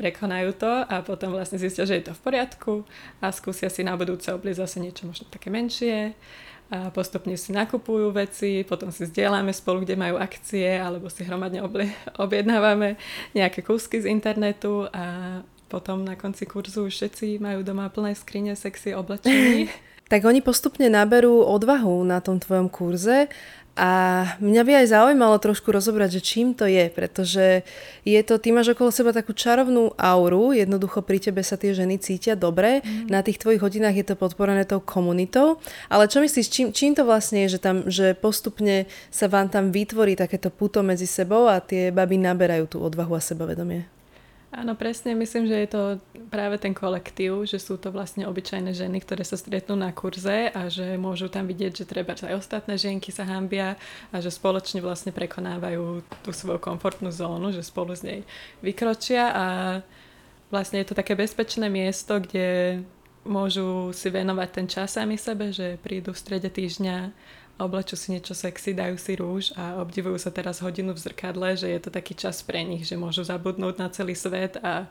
prekonajú 0.02 0.58
to 0.58 0.72
a 0.90 1.06
potom 1.06 1.38
vlastne 1.38 1.62
zistia, 1.62 1.86
že 1.86 2.02
je 2.02 2.10
to 2.10 2.18
v 2.18 2.22
poriadku 2.26 2.74
a 3.22 3.30
skúsia 3.30 3.70
si 3.70 3.86
na 3.86 3.94
budúce 3.94 4.34
obliecť 4.34 4.66
zase 4.66 4.82
niečo 4.82 5.06
možno 5.06 5.30
také 5.30 5.54
menšie 5.54 6.18
a 6.72 6.88
postupne 6.88 7.36
si 7.36 7.52
nakupujú 7.52 8.16
veci, 8.16 8.64
potom 8.64 8.96
si 8.96 9.04
zdieľame 9.04 9.52
spolu, 9.52 9.84
kde 9.84 10.00
majú 10.00 10.16
akcie, 10.16 10.80
alebo 10.80 11.12
si 11.12 11.28
hromadne 11.28 11.60
objednávame 12.16 12.96
nejaké 13.36 13.60
kúsky 13.60 14.00
z 14.00 14.08
internetu 14.08 14.88
a 14.96 15.40
potom 15.68 16.08
na 16.08 16.16
konci 16.16 16.48
kurzu 16.48 16.88
všetci 16.88 17.44
majú 17.44 17.60
doma 17.68 17.92
plné 17.92 18.16
skrine 18.16 18.56
sexy 18.56 18.96
oblečení. 18.96 19.68
tak 20.12 20.28
oni 20.28 20.44
postupne 20.44 20.88
naberú 20.92 21.44
odvahu 21.44 22.04
na 22.04 22.20
tom 22.20 22.36
tvojom 22.36 22.68
kurze 22.68 23.32
a 23.72 23.90
mňa 24.44 24.62
by 24.68 24.72
aj 24.84 24.88
zaujímalo 24.92 25.40
trošku 25.40 25.72
rozobrať, 25.72 26.20
že 26.20 26.22
čím 26.22 26.52
to 26.52 26.68
je, 26.68 26.92
pretože 26.92 27.64
je 28.04 28.20
to, 28.20 28.36
ty 28.36 28.52
máš 28.52 28.76
okolo 28.76 28.92
seba 28.92 29.16
takú 29.16 29.32
čarovnú 29.32 29.96
auru, 29.96 30.52
jednoducho 30.52 31.00
pri 31.00 31.24
tebe 31.24 31.40
sa 31.40 31.56
tie 31.56 31.72
ženy 31.72 31.96
cítia 31.96 32.36
dobre, 32.36 32.84
mm. 32.84 33.08
na 33.08 33.24
tých 33.24 33.40
tvojich 33.40 33.64
hodinách 33.64 33.96
je 33.96 34.06
to 34.12 34.20
podporené 34.20 34.68
tou 34.68 34.84
komunitou, 34.84 35.56
ale 35.88 36.12
čo 36.12 36.20
myslíš, 36.20 36.48
čím, 36.52 36.68
čím 36.76 36.92
to 37.00 37.08
vlastne 37.08 37.48
je, 37.48 37.56
že, 37.56 37.60
tam, 37.64 37.88
že 37.88 38.12
postupne 38.12 38.92
sa 39.08 39.32
vám 39.32 39.48
tam 39.48 39.72
vytvorí 39.72 40.20
takéto 40.20 40.52
puto 40.52 40.84
medzi 40.84 41.08
sebou 41.08 41.48
a 41.48 41.64
tie 41.64 41.96
baby 41.96 42.20
naberajú 42.20 42.76
tú 42.76 42.78
odvahu 42.84 43.16
a 43.16 43.24
sebavedomie? 43.24 44.01
Áno, 44.52 44.76
presne. 44.76 45.16
Myslím, 45.16 45.48
že 45.48 45.64
je 45.64 45.70
to 45.72 45.82
práve 46.28 46.60
ten 46.60 46.76
kolektív, 46.76 47.48
že 47.48 47.56
sú 47.56 47.80
to 47.80 47.88
vlastne 47.88 48.28
obyčajné 48.28 48.76
ženy, 48.76 49.00
ktoré 49.00 49.24
sa 49.24 49.40
stretnú 49.40 49.80
na 49.80 49.96
kurze 49.96 50.52
a 50.52 50.68
že 50.68 51.00
môžu 51.00 51.32
tam 51.32 51.48
vidieť, 51.48 51.72
že 51.72 51.88
treba 51.88 52.12
aj 52.20 52.36
ostatné 52.36 52.76
ženky 52.76 53.16
sa 53.16 53.24
hambia 53.24 53.80
a 54.12 54.20
že 54.20 54.28
spoločne 54.28 54.84
vlastne 54.84 55.16
prekonávajú 55.16 56.04
tú 56.20 56.36
svoju 56.36 56.60
komfortnú 56.60 57.16
zónu, 57.16 57.56
že 57.56 57.64
spolu 57.64 57.96
z 57.96 58.04
nej 58.04 58.20
vykročia 58.60 59.32
a 59.32 59.46
vlastne 60.52 60.84
je 60.84 60.88
to 60.92 61.00
také 61.00 61.16
bezpečné 61.16 61.72
miesto, 61.72 62.20
kde 62.20 62.84
môžu 63.24 63.96
si 63.96 64.12
venovať 64.12 64.50
ten 64.52 64.68
čas 64.68 65.00
sami 65.00 65.16
sebe, 65.16 65.56
že 65.56 65.80
prídu 65.80 66.12
v 66.12 66.20
strede 66.20 66.52
týždňa 66.52 67.16
oblečú 67.64 67.96
si 67.96 68.12
niečo 68.14 68.34
sexy, 68.34 68.74
dajú 68.74 68.98
si 68.98 69.14
rúž 69.16 69.54
a 69.54 69.80
obdivujú 69.82 70.18
sa 70.18 70.34
teraz 70.34 70.60
hodinu 70.60 70.94
v 70.98 71.04
zrkadle, 71.04 71.56
že 71.58 71.70
je 71.70 71.80
to 71.82 71.94
taký 71.94 72.18
čas 72.18 72.42
pre 72.42 72.66
nich, 72.66 72.86
že 72.86 73.00
môžu 73.00 73.22
zabudnúť 73.22 73.76
na 73.78 73.88
celý 73.94 74.18
svet 74.18 74.58
a 74.62 74.90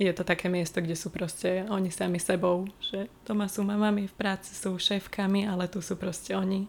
je 0.00 0.10
to 0.10 0.26
také 0.26 0.50
miesto, 0.50 0.82
kde 0.82 0.98
sú 0.98 1.12
proste 1.14 1.68
oni 1.70 1.92
sami 1.92 2.18
sebou, 2.18 2.66
že 2.82 3.06
doma 3.22 3.46
sú 3.46 3.62
mamami, 3.62 4.10
v 4.10 4.14
práci 4.18 4.50
sú 4.56 4.74
šéfkami, 4.74 5.46
ale 5.46 5.70
tu 5.70 5.78
sú 5.78 5.94
proste 5.94 6.34
oni. 6.34 6.66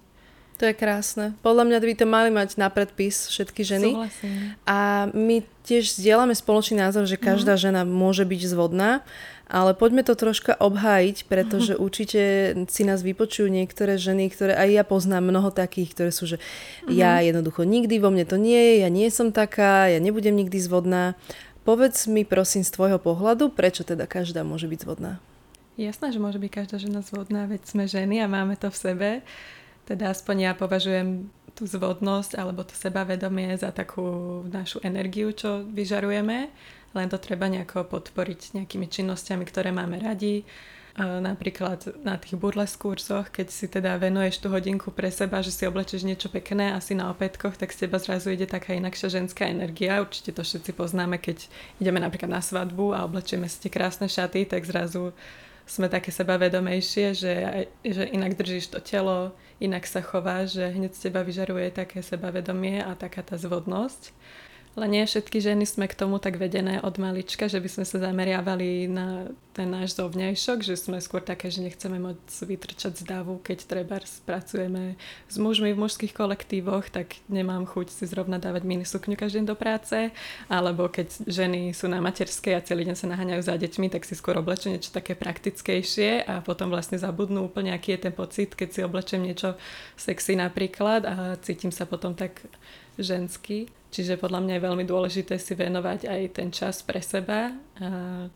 To 0.62 0.70
je 0.70 0.76
krásne. 0.78 1.34
Podľa 1.42 1.66
mňa 1.66 1.78
by 1.82 1.96
to 1.98 2.06
mali 2.06 2.30
mať 2.30 2.62
na 2.62 2.70
predpis 2.70 3.26
všetky 3.26 3.66
ženy. 3.66 3.92
Súhlasím. 3.98 4.54
A 4.70 5.10
my 5.10 5.42
tiež 5.66 5.98
zdieľame 5.98 6.38
spoločný 6.38 6.78
názor, 6.78 7.10
že 7.10 7.18
každá 7.18 7.58
mm. 7.58 7.62
žena 7.62 7.82
môže 7.82 8.22
byť 8.22 8.42
zvodná 8.54 9.02
ale 9.48 9.76
poďme 9.76 10.08
to 10.08 10.16
troška 10.16 10.56
obhájiť, 10.56 11.28
pretože 11.28 11.74
určite 11.84 12.54
si 12.72 12.84
nás 12.88 13.04
vypočujú 13.04 13.52
niektoré 13.52 14.00
ženy, 14.00 14.32
ktoré 14.32 14.56
aj 14.56 14.70
ja 14.72 14.84
poznám 14.88 15.30
mnoho 15.30 15.52
takých, 15.52 15.94
ktoré 15.96 16.12
sú, 16.16 16.26
že 16.26 16.38
uh-huh. 16.40 16.94
ja 16.94 17.20
jednoducho 17.20 17.68
nikdy 17.68 18.00
vo 18.00 18.10
mne 18.10 18.24
to 18.24 18.40
nie 18.40 18.58
je, 18.58 18.74
ja 18.88 18.90
nie 18.90 19.08
som 19.12 19.36
taká, 19.36 19.92
ja 19.92 20.00
nebudem 20.00 20.36
nikdy 20.36 20.58
zvodná. 20.60 21.20
Povedz 21.64 22.12
mi 22.12 22.28
prosím 22.28 22.68
z 22.68 22.76
tvojho 22.76 23.00
pohľadu, 23.00 23.52
prečo 23.56 23.88
teda 23.88 24.04
každá 24.04 24.44
môže 24.44 24.68
byť 24.68 24.80
zvodná? 24.84 25.24
Jasné, 25.80 26.14
že 26.14 26.22
môže 26.22 26.38
byť 26.38 26.52
každá 26.52 26.78
žena 26.78 27.02
zvodná, 27.02 27.50
veď 27.50 27.66
sme 27.66 27.90
ženy 27.90 28.22
a 28.22 28.30
máme 28.30 28.60
to 28.60 28.70
v 28.70 28.78
sebe. 28.78 29.10
Teda 29.88 30.12
aspoň 30.12 30.36
ja 30.38 30.52
považujem 30.54 31.32
tú 31.54 31.66
zvodnosť 31.66 32.38
alebo 32.38 32.66
to 32.66 32.74
sebavedomie 32.74 33.54
za 33.58 33.74
takú 33.74 34.42
našu 34.50 34.82
energiu, 34.86 35.34
čo 35.34 35.66
vyžarujeme 35.66 36.50
len 36.94 37.10
to 37.10 37.18
treba 37.18 37.50
nejako 37.50 37.90
podporiť 37.90 38.58
nejakými 38.58 38.88
činnosťami, 38.90 39.44
ktoré 39.46 39.74
máme 39.74 39.98
radi. 40.00 40.46
Napríklad 41.02 42.06
na 42.06 42.22
tých 42.22 42.38
burles 42.38 42.78
kurzoch, 42.78 43.34
keď 43.34 43.48
si 43.50 43.66
teda 43.66 43.98
venuješ 43.98 44.46
tú 44.46 44.54
hodinku 44.54 44.94
pre 44.94 45.10
seba, 45.10 45.42
že 45.42 45.50
si 45.50 45.66
oblečeš 45.66 46.06
niečo 46.06 46.30
pekné 46.30 46.70
asi 46.70 46.94
na 46.94 47.10
opätkoch, 47.10 47.58
tak 47.58 47.74
z 47.74 47.90
teba 47.90 47.98
zrazu 47.98 48.30
ide 48.30 48.46
taká 48.46 48.78
inakšia 48.78 49.10
ženská 49.10 49.50
energia. 49.50 50.06
Určite 50.06 50.38
to 50.38 50.46
všetci 50.46 50.70
poznáme, 50.78 51.18
keď 51.18 51.50
ideme 51.82 51.98
napríklad 51.98 52.30
na 52.30 52.46
svadbu 52.46 52.94
a 52.94 53.10
oblečieme 53.10 53.50
si 53.50 53.58
tie 53.66 53.74
krásne 53.74 54.06
šaty, 54.06 54.46
tak 54.46 54.70
zrazu 54.70 55.18
sme 55.66 55.90
také 55.90 56.14
sebavedomejšie, 56.14 57.18
že, 57.18 57.34
že 57.82 58.04
inak 58.14 58.38
držíš 58.38 58.78
to 58.78 58.80
telo, 58.84 59.34
inak 59.58 59.90
sa 59.90 60.06
chováš, 60.06 60.62
že 60.62 60.78
hneď 60.78 60.94
z 60.94 61.10
teba 61.10 61.26
vyžaruje 61.26 61.74
také 61.74 62.06
sebavedomie 62.06 62.86
a 62.86 62.94
taká 62.94 63.26
tá 63.26 63.34
zvodnosť. 63.34 64.14
Ale 64.74 64.90
nie 64.90 65.06
všetky 65.06 65.38
ženy 65.38 65.70
sme 65.70 65.86
k 65.86 65.94
tomu 65.94 66.18
tak 66.18 66.42
vedené 66.42 66.82
od 66.82 66.98
malička, 66.98 67.46
že 67.46 67.62
by 67.62 67.70
sme 67.70 67.86
sa 67.86 68.10
zameriavali 68.10 68.90
na 68.90 69.30
ten 69.54 69.70
náš 69.70 69.94
zovňajšok, 70.02 70.66
že 70.66 70.74
sme 70.74 70.98
skôr 70.98 71.22
také, 71.22 71.54
že 71.54 71.62
nechceme 71.62 72.02
moc 72.02 72.18
vytrčať 72.26 72.98
z 72.98 73.04
davu, 73.06 73.38
keď 73.38 73.70
treba 73.70 74.02
spracujeme 74.02 74.98
s 75.30 75.38
mužmi 75.38 75.78
v 75.78 75.82
mužských 75.86 76.18
kolektívoch, 76.18 76.90
tak 76.90 77.22
nemám 77.30 77.70
chuť 77.70 77.94
si 77.94 78.10
zrovna 78.10 78.42
dávať 78.42 78.66
mini 78.66 78.82
sukňu 78.82 79.14
každý 79.14 79.46
deň 79.46 79.54
do 79.54 79.54
práce, 79.54 80.10
alebo 80.50 80.90
keď 80.90 81.22
ženy 81.30 81.78
sú 81.78 81.86
na 81.86 82.02
materskej 82.02 82.58
a 82.58 82.66
celý 82.66 82.90
deň 82.90 82.98
sa 82.98 83.14
naháňajú 83.14 83.46
za 83.46 83.54
deťmi, 83.54 83.94
tak 83.94 84.10
si 84.10 84.18
skôr 84.18 84.42
oblečú 84.42 84.74
niečo 84.74 84.90
také 84.90 85.14
praktickejšie 85.14 86.26
a 86.26 86.42
potom 86.42 86.74
vlastne 86.74 86.98
zabudnú 86.98 87.46
úplne, 87.46 87.78
aký 87.78 87.94
je 87.94 88.10
ten 88.10 88.14
pocit, 88.18 88.58
keď 88.58 88.70
si 88.74 88.82
oblečem 88.82 89.22
niečo 89.22 89.54
sexy 90.02 90.34
napríklad 90.34 91.06
a 91.06 91.38
cítim 91.46 91.70
sa 91.70 91.86
potom 91.86 92.18
tak 92.18 92.42
ženský. 92.98 93.70
Čiže 93.94 94.18
podľa 94.18 94.42
mňa 94.42 94.54
je 94.58 94.66
veľmi 94.66 94.86
dôležité 94.90 95.38
si 95.38 95.54
venovať 95.54 96.10
aj 96.10 96.22
ten 96.34 96.50
čas 96.50 96.82
pre 96.82 96.98
seba 96.98 97.54
a 97.78 97.90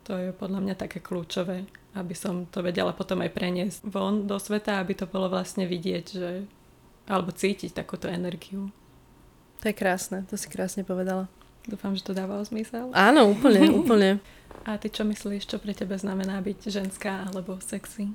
to 0.06 0.14
je 0.14 0.30
podľa 0.30 0.62
mňa 0.62 0.74
také 0.78 1.02
kľúčové, 1.02 1.66
aby 1.98 2.14
som 2.14 2.46
to 2.46 2.62
vedela 2.62 2.94
potom 2.94 3.26
aj 3.26 3.34
preniesť 3.34 3.90
von 3.90 4.30
do 4.30 4.38
sveta, 4.38 4.78
aby 4.78 4.94
to 4.94 5.10
bolo 5.10 5.26
vlastne 5.26 5.66
vidieť, 5.66 6.04
že 6.06 6.46
alebo 7.10 7.34
cítiť 7.34 7.74
takúto 7.74 8.06
energiu. 8.06 8.70
To 9.58 9.64
je 9.66 9.74
krásne, 9.74 10.22
to 10.30 10.38
si 10.38 10.46
krásne 10.46 10.86
povedala. 10.86 11.26
Dúfam, 11.66 11.90
že 11.98 12.06
to 12.06 12.14
dávalo 12.14 12.46
zmysel. 12.46 12.94
Áno, 12.94 13.34
úplne, 13.34 13.66
úplne. 13.82 14.22
A 14.62 14.78
ty 14.78 14.94
čo 14.94 15.02
myslíš, 15.02 15.50
čo 15.50 15.58
pre 15.58 15.74
teba 15.74 15.98
znamená 15.98 16.38
byť 16.38 16.70
ženská 16.70 17.26
alebo 17.26 17.58
sexy? 17.58 18.14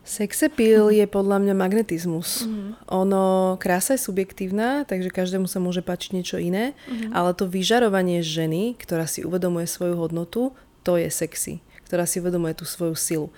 Sex 0.00 0.42
appeal 0.42 0.88
je 0.88 1.04
podľa 1.04 1.38
mňa 1.44 1.54
magnetizmus. 1.54 2.48
Mm. 2.48 2.72
Ono, 2.88 3.24
krása 3.60 3.94
je 3.94 4.02
subjektívna, 4.02 4.88
takže 4.88 5.12
každému 5.12 5.44
sa 5.44 5.60
môže 5.60 5.84
páčiť 5.84 6.10
niečo 6.16 6.36
iné, 6.40 6.72
mm. 6.88 7.12
ale 7.12 7.36
to 7.36 7.44
vyžarovanie 7.44 8.24
ženy, 8.24 8.74
ktorá 8.80 9.04
si 9.04 9.22
uvedomuje 9.22 9.68
svoju 9.68 10.00
hodnotu, 10.00 10.56
to 10.82 10.96
je 10.96 11.12
sexy, 11.12 11.60
ktorá 11.84 12.08
si 12.08 12.24
uvedomuje 12.24 12.56
tú 12.56 12.64
svoju 12.64 12.96
silu. 12.96 13.28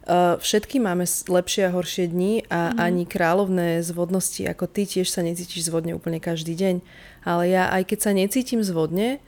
Uh, 0.00 0.40
všetky 0.40 0.80
máme 0.80 1.04
lepšie 1.08 1.68
a 1.68 1.74
horšie 1.76 2.08
dni 2.08 2.48
a 2.48 2.72
mm. 2.72 2.76
ani 2.80 3.04
kráľovné 3.04 3.84
zvodnosti 3.84 4.40
ako 4.48 4.64
ty 4.64 4.88
tiež 4.88 5.08
sa 5.08 5.20
necítiš 5.20 5.68
zvodne 5.68 5.92
úplne 5.92 6.20
každý 6.20 6.56
deň. 6.56 6.80
Ale 7.24 7.52
ja 7.52 7.68
aj 7.68 7.84
keď 7.88 7.98
sa 8.00 8.12
necítim 8.16 8.64
zvodne, 8.64 9.20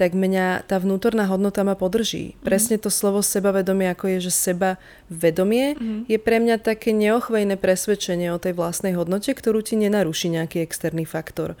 tak 0.00 0.16
mňa 0.16 0.64
tá 0.64 0.80
vnútorná 0.80 1.28
hodnota 1.28 1.60
ma 1.60 1.76
podrží. 1.76 2.32
Mm-hmm. 2.32 2.44
Presne 2.48 2.76
to 2.80 2.88
slovo 2.88 3.20
sebavedomie, 3.20 3.92
ako 3.92 4.16
je, 4.16 4.32
že 4.32 4.32
seba 4.32 4.80
vedomie, 5.12 5.76
mm-hmm. 5.76 6.08
je 6.08 6.16
pre 6.16 6.40
mňa 6.40 6.56
také 6.56 6.96
neochvejné 6.96 7.60
presvedčenie 7.60 8.32
o 8.32 8.40
tej 8.40 8.56
vlastnej 8.56 8.96
hodnote, 8.96 9.28
ktorú 9.36 9.60
ti 9.60 9.76
nenaruší 9.76 10.32
nejaký 10.32 10.64
externý 10.64 11.04
faktor. 11.04 11.60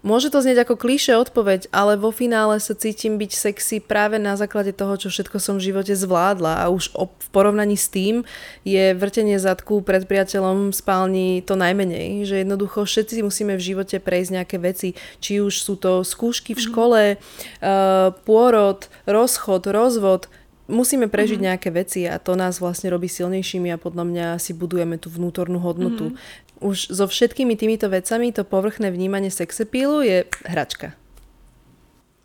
Môže 0.00 0.32
to 0.32 0.40
znieť 0.40 0.64
ako 0.64 0.80
klíše 0.80 1.12
odpoveď, 1.12 1.68
ale 1.76 2.00
vo 2.00 2.08
finále 2.08 2.56
sa 2.56 2.72
cítim 2.72 3.20
byť 3.20 3.32
sexy 3.36 3.76
práve 3.84 4.16
na 4.16 4.32
základe 4.32 4.72
toho, 4.72 4.96
čo 4.96 5.12
všetko 5.12 5.36
som 5.36 5.60
v 5.60 5.72
živote 5.72 5.92
zvládla 5.92 6.64
a 6.64 6.72
už 6.72 6.96
v 6.96 7.28
porovnaní 7.28 7.76
s 7.76 7.92
tým 7.92 8.24
je 8.64 8.96
vrtenie 8.96 9.36
zadku 9.36 9.84
pred 9.84 10.08
priateľom 10.08 10.72
v 10.72 10.76
spálni 10.76 11.28
to 11.44 11.52
najmenej, 11.52 12.24
že 12.24 12.40
jednoducho 12.40 12.88
všetci 12.88 13.20
musíme 13.20 13.60
v 13.60 13.66
živote 13.74 14.00
prejsť 14.00 14.30
nejaké 14.40 14.56
veci, 14.56 14.88
či 15.20 15.44
už 15.44 15.52
sú 15.60 15.76
to 15.76 16.00
skúšky 16.00 16.56
v 16.56 16.60
mhm. 16.60 16.66
škole, 16.72 17.00
uh, 17.16 18.08
pôrod, 18.24 18.88
rozchod, 19.04 19.68
rozvod, 19.68 20.32
musíme 20.70 21.10
prežiť 21.10 21.36
mm-hmm. 21.36 21.50
nejaké 21.50 21.68
veci 21.74 22.06
a 22.06 22.16
to 22.22 22.38
nás 22.38 22.62
vlastne 22.62 22.88
robí 22.88 23.10
silnejšími 23.10 23.74
a 23.74 23.82
podľa 23.82 24.04
mňa 24.06 24.26
si 24.38 24.54
budujeme 24.54 24.96
tú 24.96 25.10
vnútornú 25.10 25.58
hodnotu. 25.58 26.14
Mm-hmm. 26.14 26.48
Už 26.60 26.92
so 26.92 27.08
všetkými 27.08 27.56
týmito 27.56 27.88
vecami 27.88 28.36
to 28.36 28.44
povrchné 28.44 28.92
vnímanie 28.92 29.32
sexepílu 29.32 30.04
je 30.04 30.28
hračka. 30.44 30.92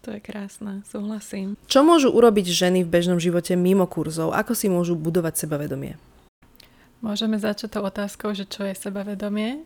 To 0.03 0.13
je 0.13 0.21
krásne, 0.21 0.85
súhlasím. 0.85 1.57
Čo 1.65 1.81
môžu 1.81 2.13
urobiť 2.13 2.45
ženy 2.45 2.85
v 2.85 2.91
bežnom 2.93 3.17
živote 3.17 3.57
mimo 3.57 3.89
kurzov? 3.89 4.37
Ako 4.37 4.53
si 4.53 4.69
môžu 4.69 4.93
budovať 4.93 5.47
sebavedomie? 5.47 5.97
Môžeme 7.01 7.41
začať 7.41 7.79
tou 7.79 7.83
otázkou, 7.85 8.33
že 8.37 8.45
čo 8.45 8.65
je 8.65 8.73
sebavedomie, 8.73 9.65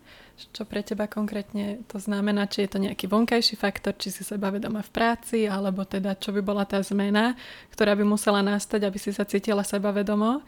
čo 0.55 0.63
pre 0.63 0.79
teba 0.79 1.11
konkrétne 1.11 1.83
to 1.91 1.99
znamená, 1.99 2.47
či 2.47 2.63
je 2.63 2.69
to 2.71 2.79
nejaký 2.79 3.11
vonkajší 3.11 3.59
faktor, 3.59 3.95
či 3.99 4.11
si 4.11 4.23
sebavedomá 4.23 4.83
v 4.83 4.91
práci, 4.91 5.47
alebo 5.47 5.83
teda 5.83 6.15
čo 6.15 6.31
by 6.31 6.39
bola 6.39 6.63
tá 6.63 6.79
zmena, 6.79 7.35
ktorá 7.75 7.95
by 7.95 8.07
musela 8.07 8.39
nastať, 8.39 8.87
aby 8.87 8.95
si 8.95 9.11
sa 9.11 9.27
cítila 9.27 9.63
sebavedomo. 9.67 10.43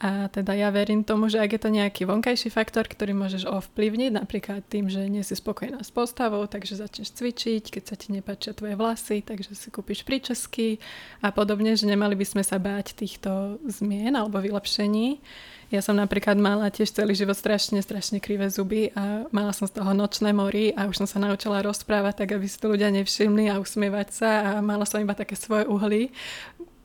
A 0.00 0.32
teda 0.32 0.56
ja 0.56 0.72
verím 0.72 1.04
tomu, 1.04 1.28
že 1.28 1.36
ak 1.36 1.52
je 1.52 1.60
to 1.60 1.68
nejaký 1.68 2.08
vonkajší 2.08 2.48
faktor, 2.48 2.88
ktorý 2.88 3.12
môžeš 3.12 3.44
ovplyvniť, 3.44 4.16
napríklad 4.16 4.64
tým, 4.64 4.88
že 4.88 5.04
nie 5.04 5.20
si 5.20 5.36
spokojná 5.36 5.84
s 5.84 5.92
postavou, 5.92 6.40
takže 6.48 6.80
začneš 6.80 7.12
cvičiť, 7.12 7.68
keď 7.68 7.82
sa 7.84 8.00
ti 8.00 8.16
nepáčia 8.16 8.56
tvoje 8.56 8.80
vlasy, 8.80 9.20
takže 9.20 9.52
si 9.52 9.68
kúpiš 9.68 10.08
príčesky 10.08 10.80
a 11.20 11.28
podobne, 11.28 11.76
že 11.76 11.84
nemali 11.84 12.16
by 12.16 12.24
sme 12.24 12.40
sa 12.40 12.56
báť 12.56 12.96
týchto 12.96 13.60
zmien 13.68 14.16
alebo 14.16 14.40
vylepšení. 14.40 15.20
Ja 15.68 15.84
som 15.84 16.00
napríklad 16.00 16.34
mala 16.40 16.72
tiež 16.72 16.96
celý 16.96 17.12
život 17.12 17.36
strašne, 17.36 17.78
strašne 17.84 18.24
krivé 18.24 18.48
zuby 18.48 18.96
a 18.96 19.28
mala 19.30 19.52
som 19.52 19.68
z 19.68 19.78
toho 19.78 19.92
nočné 19.92 20.32
mori 20.32 20.72
a 20.74 20.88
už 20.88 21.04
som 21.04 21.06
sa 21.06 21.20
naučila 21.20 21.60
rozprávať 21.60 22.24
tak, 22.24 22.40
aby 22.40 22.48
si 22.48 22.56
to 22.56 22.72
ľudia 22.72 22.88
nevšimli 22.88 23.52
a 23.52 23.60
usmievať 23.60 24.08
sa 24.10 24.30
a 24.42 24.50
mala 24.64 24.88
som 24.88 24.98
iba 24.98 25.12
také 25.12 25.36
svoje 25.36 25.68
uhly, 25.68 26.08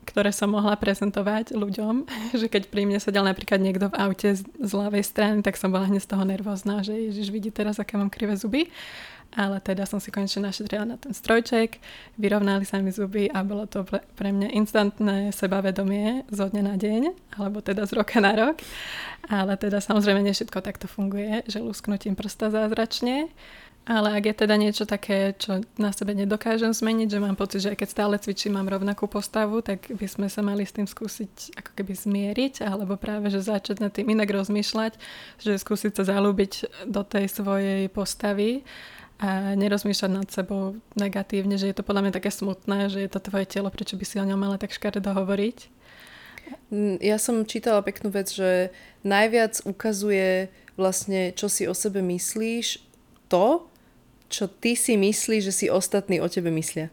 ktoré 0.06 0.30
som 0.30 0.54
mohla 0.54 0.78
prezentovať 0.78 1.58
ľuďom, 1.58 2.06
že 2.40 2.46
keď 2.46 2.70
pri 2.70 2.86
mne 2.86 3.02
sedel 3.02 3.26
napríklad 3.26 3.58
niekto 3.58 3.90
v 3.90 3.98
aute 3.98 4.38
z, 4.38 4.46
z 4.46 4.70
ľavej 4.72 5.02
strany, 5.02 5.42
tak 5.42 5.58
som 5.58 5.74
bola 5.74 5.90
hneď 5.90 6.06
z 6.06 6.10
toho 6.14 6.24
nervózna, 6.24 6.86
že 6.86 6.94
Ježiš 6.94 7.34
vidí 7.34 7.50
teraz, 7.50 7.82
aké 7.82 7.98
mám 7.98 8.08
krivé 8.08 8.38
zuby 8.38 8.70
ale 9.34 9.60
teda 9.60 9.84
som 9.84 9.98
si 9.98 10.14
konečne 10.14 10.46
našetrila 10.46 10.86
na 10.88 10.96
ten 10.96 11.10
strojček, 11.10 11.82
vyrovnali 12.16 12.62
sa 12.62 12.78
mi 12.78 12.94
zuby 12.94 13.26
a 13.28 13.42
bolo 13.42 13.66
to 13.66 13.82
pre 14.16 14.30
mňa 14.30 14.54
instantné 14.54 15.34
sebavedomie 15.34 16.24
zo 16.32 16.46
dňa 16.46 16.62
na 16.62 16.74
deň, 16.78 17.02
alebo 17.36 17.58
teda 17.60 17.84
z 17.84 17.92
roka 17.98 18.22
na 18.22 18.32
rok. 18.32 18.62
Ale 19.26 19.58
teda 19.58 19.82
samozrejme 19.82 20.22
nie 20.22 20.32
všetko 20.32 20.62
takto 20.62 20.86
funguje, 20.86 21.42
že 21.50 21.58
lusknutím 21.58 22.14
prsta 22.14 22.48
zázračne. 22.48 23.26
Ale 23.86 24.18
ak 24.18 24.24
je 24.26 24.34
teda 24.34 24.58
niečo 24.58 24.82
také, 24.82 25.30
čo 25.38 25.62
na 25.78 25.94
sebe 25.94 26.10
nedokážem 26.10 26.74
zmeniť, 26.74 27.06
že 27.06 27.22
mám 27.22 27.38
pocit, 27.38 27.62
že 27.62 27.70
aj 27.70 27.78
keď 27.78 27.88
stále 27.94 28.14
cvičím, 28.18 28.58
mám 28.58 28.66
rovnakú 28.66 29.06
postavu, 29.06 29.62
tak 29.62 29.86
by 29.94 30.06
sme 30.10 30.26
sa 30.26 30.42
mali 30.42 30.66
s 30.66 30.74
tým 30.74 30.90
skúsiť 30.90 31.54
ako 31.54 31.70
keby 31.70 31.94
zmieriť, 31.94 32.66
alebo 32.66 32.98
práve, 32.98 33.30
že 33.30 33.46
začať 33.46 33.78
nad 33.78 33.94
tým 33.94 34.10
inak 34.10 34.26
rozmýšľať, 34.26 34.98
že 35.38 35.54
skúsiť 35.54 36.02
sa 36.02 36.18
zalúbiť 36.18 36.82
do 36.90 37.06
tej 37.06 37.30
svojej 37.30 37.86
postavy 37.86 38.66
a 39.22 39.54
nerozmýšľať 39.54 40.10
nad 40.10 40.28
sebou 40.34 40.82
negatívne, 40.98 41.54
že 41.54 41.70
je 41.70 41.76
to 41.78 41.86
podľa 41.86 42.10
mňa 42.10 42.16
také 42.18 42.34
smutné, 42.34 42.90
že 42.90 43.06
je 43.06 43.10
to 43.14 43.22
tvoje 43.22 43.46
telo, 43.46 43.70
prečo 43.70 43.94
by 43.94 44.02
si 44.02 44.18
o 44.18 44.26
ňom 44.26 44.36
mala 44.36 44.58
tak 44.58 44.74
škaredo 44.74 45.14
hovoriť. 45.14 45.58
Mm, 46.74 46.98
ja 46.98 47.22
som 47.22 47.46
čítala 47.46 47.86
peknú 47.86 48.10
vec, 48.10 48.34
že 48.34 48.74
najviac 49.06 49.62
ukazuje 49.62 50.50
vlastne, 50.74 51.30
čo 51.38 51.46
si 51.46 51.70
o 51.70 51.72
sebe 51.72 52.02
myslíš, 52.02 52.82
to, 53.30 53.66
čo 54.26 54.50
ty 54.50 54.74
si 54.74 54.98
myslíš, 54.98 55.42
že 55.48 55.54
si 55.54 55.66
ostatní 55.70 56.18
o 56.20 56.28
tebe 56.28 56.50
myslia 56.50 56.90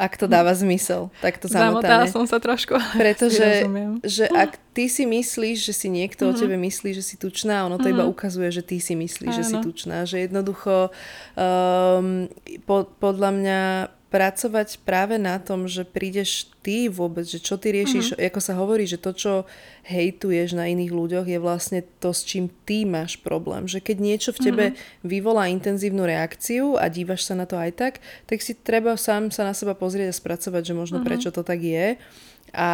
ak 0.00 0.16
to 0.16 0.24
dáva 0.24 0.56
zmysel, 0.56 1.12
tak 1.20 1.36
to 1.36 1.44
zamotáme. 1.44 1.84
Zamotala 1.84 2.04
som 2.08 2.24
sa 2.24 2.40
trošku, 2.40 2.72
Pretože 2.96 3.68
že 4.00 4.32
ak 4.32 4.56
ty 4.72 4.88
si 4.88 5.04
myslíš, 5.04 5.60
že 5.60 5.74
si 5.76 5.92
niekto 5.92 6.24
mm-hmm. 6.24 6.32
o 6.32 6.38
mhm. 6.40 6.40
tebe 6.40 6.56
myslí, 6.56 6.90
že 6.96 7.04
si 7.04 7.20
tučná, 7.20 7.68
ono 7.68 7.76
to 7.76 7.84
mm-hmm. 7.84 8.00
iba 8.00 8.04
mhm. 8.08 8.12
ukazuje, 8.16 8.48
že 8.48 8.64
ty 8.64 8.80
si 8.80 8.96
myslíš, 8.96 9.28
Áno. 9.28 9.38
že 9.38 9.44
si 9.44 9.56
tučná. 9.60 10.08
Že 10.08 10.16
jednoducho 10.24 10.88
um, 11.36 12.32
po, 12.64 12.88
podľa 12.96 13.30
mňa 13.36 13.60
pracovať 14.10 14.82
práve 14.82 15.22
na 15.22 15.38
tom, 15.38 15.70
že 15.70 15.86
prídeš 15.86 16.50
ty 16.66 16.90
vôbec, 16.90 17.22
že 17.22 17.38
čo 17.38 17.54
ty 17.54 17.70
riešiš, 17.70 18.18
mm-hmm. 18.18 18.26
ako 18.26 18.40
sa 18.42 18.58
hovorí, 18.58 18.82
že 18.82 18.98
to, 18.98 19.14
čo 19.14 19.32
hejtuješ 19.86 20.58
na 20.58 20.66
iných 20.66 20.90
ľuďoch, 20.90 21.26
je 21.30 21.38
vlastne 21.38 21.86
to, 22.02 22.10
s 22.10 22.26
čím 22.26 22.50
ty 22.66 22.82
máš 22.82 23.22
problém. 23.22 23.70
Že 23.70 23.78
keď 23.86 23.96
niečo 24.02 24.30
v 24.34 24.42
tebe 24.42 24.64
mm-hmm. 24.74 25.06
vyvolá 25.06 25.46
intenzívnu 25.46 26.02
reakciu 26.02 26.74
a 26.74 26.90
dívaš 26.90 27.30
sa 27.30 27.38
na 27.38 27.46
to 27.46 27.54
aj 27.54 27.70
tak, 27.78 27.94
tak 28.26 28.42
si 28.42 28.58
treba 28.58 28.98
sám 28.98 29.30
sa 29.30 29.46
na 29.46 29.54
seba 29.54 29.78
pozrieť 29.78 30.10
a 30.10 30.18
spracovať, 30.18 30.62
že 30.66 30.74
možno 30.74 30.98
mm-hmm. 31.00 31.06
prečo 31.06 31.30
to 31.30 31.46
tak 31.46 31.62
je. 31.62 31.94
A 32.50 32.70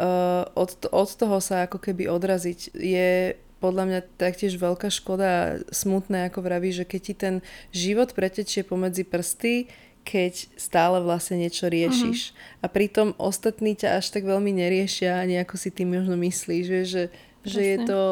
uh, 0.00 0.48
od, 0.56 0.88
od 0.88 1.10
toho 1.12 1.36
sa 1.44 1.68
ako 1.68 1.76
keby 1.76 2.08
odraziť 2.08 2.72
je 2.72 3.36
podľa 3.60 3.84
mňa 3.88 4.00
taktiež 4.20 4.60
veľká 4.60 4.92
škoda 4.92 5.28
a 5.28 5.46
smutné, 5.72 6.28
ako 6.28 6.44
vraví, 6.44 6.68
že 6.72 6.84
keď 6.84 7.00
ti 7.00 7.14
ten 7.16 7.34
život 7.72 8.12
pretečie 8.12 8.60
pomedzi 8.60 9.08
prsty, 9.08 9.72
keď 10.04 10.52
stále 10.60 11.00
vlastne 11.00 11.40
niečo 11.40 11.66
riešiš. 11.66 12.18
Uh-huh. 12.30 12.62
A 12.62 12.66
pritom 12.68 13.16
ostatní 13.16 13.72
ťa 13.72 13.98
až 13.98 14.12
tak 14.12 14.28
veľmi 14.28 14.52
neriešia, 14.52 15.16
ani 15.16 15.40
ako 15.40 15.56
si 15.56 15.72
ty 15.72 15.88
možno 15.88 16.14
myslíš, 16.20 16.64
že, 16.68 16.80
že, 16.84 17.02
že 17.42 17.60
je, 17.64 17.76
to, 17.88 18.02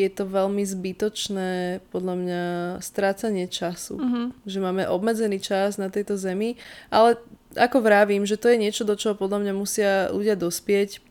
je 0.00 0.08
to 0.08 0.24
veľmi 0.24 0.64
zbytočné, 0.64 1.84
podľa 1.92 2.14
mňa, 2.16 2.42
strácanie 2.80 3.46
času. 3.46 4.00
Uh-huh. 4.00 4.26
Že 4.48 4.58
máme 4.64 4.88
obmedzený 4.88 5.44
čas 5.44 5.76
na 5.76 5.92
tejto 5.92 6.16
zemi, 6.16 6.56
ale 6.88 7.20
ako 7.52 7.84
vravím, 7.84 8.24
že 8.24 8.40
to 8.40 8.48
je 8.48 8.56
niečo, 8.56 8.88
do 8.88 8.96
čoho 8.96 9.12
podľa 9.12 9.44
mňa 9.44 9.52
musia 9.52 9.92
ľudia 10.08 10.40
dospieť, 10.40 11.04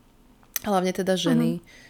hlavne 0.66 0.90
teda 0.90 1.14
ženy. 1.14 1.62
Uh-huh 1.62 1.84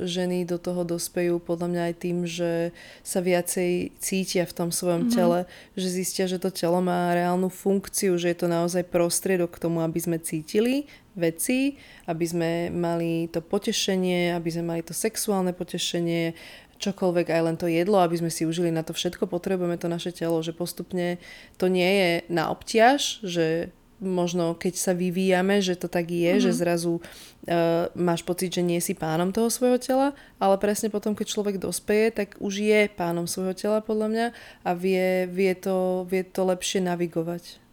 ženy 0.00 0.48
do 0.48 0.56
toho 0.56 0.88
dospejú 0.88 1.36
podľa 1.36 1.68
mňa 1.68 1.82
aj 1.92 1.94
tým, 2.00 2.18
že 2.24 2.72
sa 3.04 3.20
viacej 3.20 3.92
cítia 4.00 4.48
v 4.48 4.56
tom 4.56 4.68
svojom 4.72 5.08
mm-hmm. 5.08 5.16
tele, 5.16 5.40
že 5.76 5.88
zistia, 5.92 6.24
že 6.24 6.40
to 6.40 6.48
telo 6.48 6.80
má 6.80 7.12
reálnu 7.12 7.52
funkciu, 7.52 8.16
že 8.16 8.32
je 8.32 8.38
to 8.40 8.48
naozaj 8.48 8.88
prostriedok 8.88 9.52
k 9.52 9.62
tomu, 9.68 9.84
aby 9.84 10.00
sme 10.00 10.16
cítili 10.16 10.88
veci, 11.14 11.78
aby 12.10 12.24
sme 12.26 12.50
mali 12.72 13.30
to 13.30 13.44
potešenie, 13.44 14.34
aby 14.34 14.48
sme 14.50 14.64
mali 14.64 14.82
to 14.82 14.96
sexuálne 14.96 15.54
potešenie, 15.54 16.34
čokoľvek, 16.74 17.26
aj 17.30 17.42
len 17.44 17.56
to 17.56 17.70
jedlo, 17.70 18.02
aby 18.02 18.18
sme 18.18 18.30
si 18.32 18.44
užili 18.44 18.68
na 18.74 18.82
to 18.82 18.92
všetko, 18.92 19.30
potrebujeme 19.30 19.78
to 19.78 19.86
naše 19.86 20.10
telo, 20.10 20.42
že 20.42 20.52
postupne 20.52 21.22
to 21.56 21.70
nie 21.70 21.86
je 21.86 22.10
na 22.28 22.50
obťaž, 22.50 23.22
že 23.22 23.70
možno 24.02 24.54
keď 24.58 24.74
sa 24.74 24.92
vyvíjame, 24.94 25.62
že 25.62 25.78
to 25.78 25.86
tak 25.86 26.10
je, 26.10 26.26
mm-hmm. 26.26 26.44
že 26.44 26.50
zrazu 26.54 26.98
uh, 26.98 27.90
máš 27.94 28.22
pocit, 28.26 28.50
že 28.54 28.62
nie 28.62 28.78
si 28.82 28.94
pánom 28.94 29.30
toho 29.30 29.50
svojho 29.50 29.78
tela, 29.78 30.16
ale 30.42 30.56
presne 30.58 30.90
potom, 30.90 31.14
keď 31.14 31.26
človek 31.30 31.56
dospeje, 31.62 32.10
tak 32.10 32.38
už 32.42 32.64
je 32.64 32.80
pánom 32.90 33.28
svojho 33.28 33.54
tela 33.54 33.78
podľa 33.84 34.08
mňa 34.10 34.26
a 34.66 34.70
vie, 34.74 35.28
vie, 35.30 35.52
to, 35.54 36.08
vie 36.10 36.22
to 36.24 36.42
lepšie 36.42 36.82
navigovať 36.82 37.64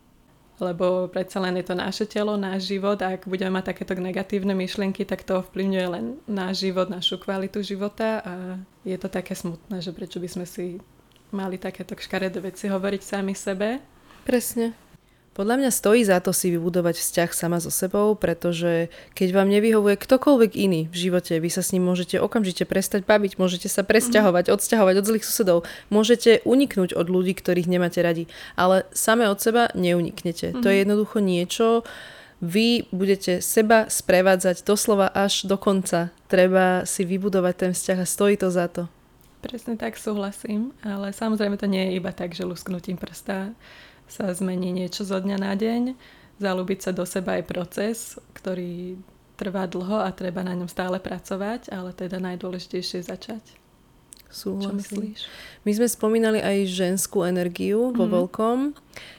lebo 0.62 1.10
predsa 1.10 1.42
len 1.42 1.58
je 1.58 1.66
to 1.66 1.76
naše 1.76 2.06
telo, 2.06 2.38
náš 2.38 2.70
život 2.70 3.02
a 3.02 3.18
ak 3.18 3.26
budeme 3.26 3.58
mať 3.58 3.74
takéto 3.74 3.98
negatívne 3.98 4.54
myšlienky, 4.54 5.10
tak 5.10 5.26
to 5.26 5.42
ovplyvňuje 5.42 5.88
len 5.90 6.22
náš 6.30 6.70
život, 6.70 6.86
našu 6.86 7.18
kvalitu 7.18 7.66
života 7.66 8.22
a 8.22 8.34
je 8.86 8.94
to 9.02 9.10
také 9.10 9.34
smutné, 9.34 9.82
že 9.82 9.90
prečo 9.90 10.22
by 10.22 10.30
sme 10.30 10.46
si 10.46 10.78
mali 11.34 11.58
takéto 11.58 11.98
škaredé 11.98 12.38
veci 12.46 12.70
hovoriť 12.70 13.02
sami 13.02 13.34
sebe. 13.34 13.82
Presne. 14.22 14.91
Podľa 15.32 15.64
mňa 15.64 15.72
stojí 15.72 16.04
za 16.04 16.20
to 16.20 16.36
si 16.36 16.52
vybudovať 16.52 17.00
vzťah 17.00 17.32
sama 17.32 17.64
so 17.64 17.72
sebou, 17.72 18.20
pretože 18.20 18.92
keď 19.16 19.32
vám 19.32 19.48
nevyhovuje 19.48 19.96
ktokoľvek 19.96 20.52
iný 20.60 20.92
v 20.92 21.08
živote, 21.08 21.40
vy 21.40 21.48
sa 21.48 21.64
s 21.64 21.72
ním 21.72 21.88
môžete 21.88 22.20
okamžite 22.20 22.68
prestať 22.68 23.08
baviť, 23.08 23.40
môžete 23.40 23.72
sa 23.72 23.88
presťahovať, 23.88 24.52
mm. 24.52 24.54
odsťahovať 24.60 24.96
od 25.00 25.08
zlých 25.08 25.24
susedov, 25.24 25.58
môžete 25.88 26.44
uniknúť 26.44 26.92
od 27.00 27.08
ľudí, 27.08 27.32
ktorých 27.32 27.72
nemáte 27.72 28.04
radi, 28.04 28.28
ale 28.60 28.84
same 28.92 29.24
od 29.32 29.40
seba 29.40 29.72
neuniknete. 29.72 30.52
Mm. 30.52 30.60
To 30.60 30.68
je 30.68 30.76
mhm. 30.76 30.82
jednoducho 30.84 31.18
niečo, 31.24 31.68
vy 32.42 32.90
budete 32.92 33.40
seba 33.40 33.88
sprevádzať 33.88 34.66
doslova 34.66 35.08
až 35.14 35.46
do 35.48 35.56
konca. 35.56 36.10
Treba 36.26 36.84
si 36.90 37.06
vybudovať 37.06 37.54
ten 37.56 37.72
vzťah 37.72 38.00
a 38.02 38.10
stojí 38.10 38.36
to 38.36 38.50
za 38.50 38.68
to. 38.68 38.90
Presne 39.46 39.78
tak 39.78 39.96
súhlasím, 39.98 40.74
ale 40.82 41.14
samozrejme 41.14 41.58
to 41.58 41.70
nie 41.70 41.88
je 41.88 41.92
iba 41.98 42.12
tak, 42.14 42.34
že 42.34 42.46
lusknutím 42.46 42.98
prsta 42.98 43.54
sa 44.12 44.28
zmení 44.36 44.76
niečo 44.76 45.08
zo 45.08 45.24
dňa 45.24 45.38
na 45.40 45.56
deň. 45.56 45.96
Zalúbiť 46.44 46.80
sa 46.84 46.92
do 46.92 47.08
seba 47.08 47.40
je 47.40 47.48
proces, 47.48 48.20
ktorý 48.36 49.00
trvá 49.40 49.66
dlho 49.66 50.04
a 50.04 50.12
treba 50.12 50.44
na 50.44 50.54
ňom 50.54 50.68
stále 50.68 51.00
pracovať, 51.00 51.72
ale 51.72 51.96
teda 51.96 52.20
najdôležitejšie 52.20 53.02
je 53.02 53.10
začať. 53.10 53.44
Súhlasím. 54.32 54.68
Čo 54.68 54.80
myslíš? 54.80 55.20
My 55.68 55.72
sme 55.76 55.88
spomínali 55.92 56.40
aj 56.40 56.72
ženskú 56.72 57.28
energiu 57.28 57.92
vo 57.92 58.08
mm. 58.08 58.12
veľkom. 58.16 58.58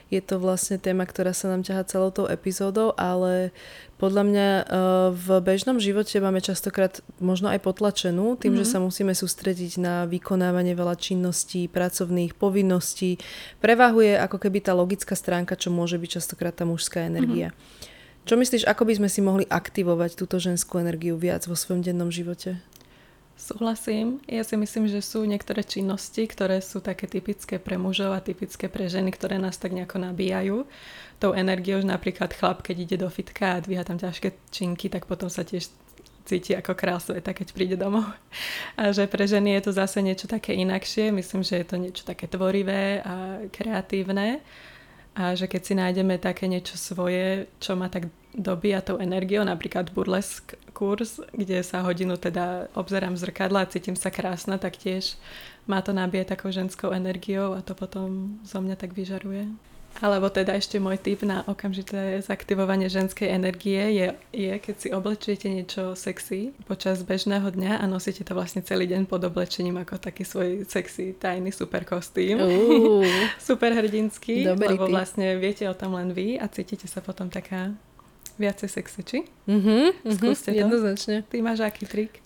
Je 0.09 0.21
to 0.21 0.41
vlastne 0.41 0.81
téma, 0.81 1.05
ktorá 1.05 1.33
sa 1.37 1.53
nám 1.53 1.61
ťaha 1.61 1.85
celou 1.85 2.09
tou 2.09 2.25
epizódou, 2.25 2.97
ale 2.97 3.53
podľa 4.03 4.23
mňa 4.27 4.47
eh, 4.51 4.63
v 5.15 5.27
bežnom 5.39 5.79
živote 5.79 6.19
máme 6.19 6.43
častokrát 6.43 6.99
možno 7.23 7.47
aj 7.47 7.63
potlačenú 7.63 8.35
tým, 8.35 8.51
mm-hmm. 8.51 8.59
že 8.59 8.65
sa 8.67 8.83
musíme 8.83 9.15
sústrediť 9.15 9.79
na 9.79 10.03
vykonávanie 10.03 10.75
veľa 10.75 10.99
činností, 10.99 11.71
pracovných 11.71 12.35
povinností. 12.35 13.23
Prevahuje 13.63 14.19
ako 14.19 14.43
keby 14.43 14.59
tá 14.59 14.75
logická 14.75 15.15
stránka, 15.15 15.55
čo 15.55 15.71
môže 15.71 15.95
byť 15.95 16.19
častokrát 16.19 16.51
tá 16.51 16.67
mužská 16.67 17.07
energia. 17.07 17.55
Mm-hmm. 17.55 18.27
Čo 18.27 18.35
myslíš, 18.35 18.63
ako 18.67 18.83
by 18.87 18.93
sme 18.99 19.09
si 19.11 19.19
mohli 19.23 19.47
aktivovať 19.47 20.19
túto 20.19 20.35
ženskú 20.39 20.83
energiu 20.83 21.15
viac 21.15 21.47
vo 21.47 21.55
svojom 21.55 21.83
dennom 21.83 22.11
živote? 22.11 22.59
Súhlasím. 23.43 24.23
Ja 24.23 24.47
si 24.47 24.55
myslím, 24.55 24.87
že 24.87 25.03
sú 25.03 25.27
niektoré 25.27 25.67
činnosti, 25.67 26.23
ktoré 26.23 26.63
sú 26.63 26.79
také 26.79 27.11
typické 27.11 27.59
pre 27.59 27.75
mužov 27.75 28.15
a 28.15 28.23
typické 28.23 28.71
pre 28.71 28.87
ženy, 28.87 29.11
ktoré 29.11 29.35
nás 29.35 29.59
tak 29.59 29.75
nejako 29.75 29.99
nabíjajú. 29.99 30.63
Tou 31.19 31.35
energiou, 31.35 31.83
že 31.83 31.91
napríklad 31.91 32.31
chlap, 32.31 32.63
keď 32.63 32.75
ide 32.87 32.97
do 33.03 33.11
fitka 33.11 33.59
a 33.59 33.63
dvíha 33.63 33.83
tam 33.83 33.99
ťažké 33.99 34.31
činky, 34.47 34.87
tak 34.87 35.11
potom 35.11 35.27
sa 35.27 35.43
tiež 35.43 35.67
cíti 36.23 36.55
ako 36.55 36.71
král 36.71 37.03
sveta, 37.03 37.35
keď 37.35 37.47
príde 37.51 37.75
domov. 37.75 38.07
A 38.79 38.95
že 38.95 39.11
pre 39.11 39.27
ženy 39.27 39.59
je 39.59 39.67
to 39.67 39.71
zase 39.75 39.99
niečo 39.99 40.31
také 40.31 40.55
inakšie. 40.55 41.11
Myslím, 41.11 41.43
že 41.43 41.59
je 41.59 41.67
to 41.67 41.75
niečo 41.75 42.07
také 42.07 42.31
tvorivé 42.31 43.03
a 43.03 43.43
kreatívne. 43.51 44.39
A 45.13 45.37
že 45.37 45.45
keď 45.45 45.61
si 45.61 45.73
nájdeme 45.77 46.17
také 46.17 46.49
niečo 46.49 46.73
svoje, 46.73 47.45
čo 47.61 47.77
má 47.77 47.85
tak 47.85 48.09
dobíja 48.33 48.81
tou 48.81 48.97
energiou, 48.97 49.45
napríklad 49.45 49.93
burlesk 49.93 50.57
kurz, 50.73 51.21
kde 51.37 51.61
sa 51.61 51.85
hodinu 51.85 52.17
teda 52.17 52.73
obzerám 52.73 53.13
zrkadla 53.13 53.61
a 53.61 53.69
cítim 53.69 53.93
sa 53.93 54.09
krásna, 54.09 54.57
tak 54.57 54.73
tiež 54.73 55.21
má 55.69 55.85
to 55.85 55.93
nabíjať 55.93 56.33
takou 56.33 56.49
ženskou 56.49 56.89
energiou 56.89 57.53
a 57.53 57.61
to 57.61 57.77
potom 57.77 58.41
zo 58.41 58.57
mňa 58.57 58.73
tak 58.73 58.97
vyžaruje. 58.97 59.53
Alebo 60.01 60.31
teda 60.33 60.57
ešte 60.57 60.81
môj 60.81 60.97
tip 60.97 61.21
na 61.21 61.45
okamžité 61.45 62.17
zaktivovanie 62.25 62.89
ženskej 62.89 63.29
energie 63.29 63.77
je, 63.93 64.07
je, 64.33 64.53
keď 64.57 64.75
si 64.79 64.89
oblečiete 64.89 65.47
niečo 65.51 65.93
sexy 65.93 66.55
počas 66.65 67.05
bežného 67.05 67.45
dňa 67.53 67.77
a 67.77 67.85
nosíte 67.85 68.25
to 68.25 68.33
vlastne 68.33 68.65
celý 68.65 68.89
deň 68.89 69.05
pod 69.05 69.21
oblečením 69.21 69.77
ako 69.77 70.01
taký 70.01 70.25
svoj 70.25 70.65
sexy 70.65 71.13
tajný 71.13 71.53
super 71.53 71.85
kostým. 71.85 72.41
Uh, 72.41 73.05
super 73.53 73.75
hrdinský, 73.77 74.49
Dobrý 74.49 74.73
lebo 74.73 74.89
vlastne 74.89 75.37
viete 75.37 75.69
o 75.69 75.77
tom 75.77 75.93
len 75.93 76.09
vy 76.09 76.41
a 76.41 76.49
cítite 76.49 76.89
sa 76.89 77.03
potom 77.03 77.29
taká 77.29 77.69
viacej 78.41 78.69
sexy, 78.69 79.01
či? 79.05 79.19
Mhm, 79.45 80.09
Skúste 80.17 80.49
to. 80.49 80.57
Jednoznačne. 80.57 81.21
Ty 81.29 81.35
máš 81.45 81.61
aký 81.61 81.85
trik? 81.85 82.17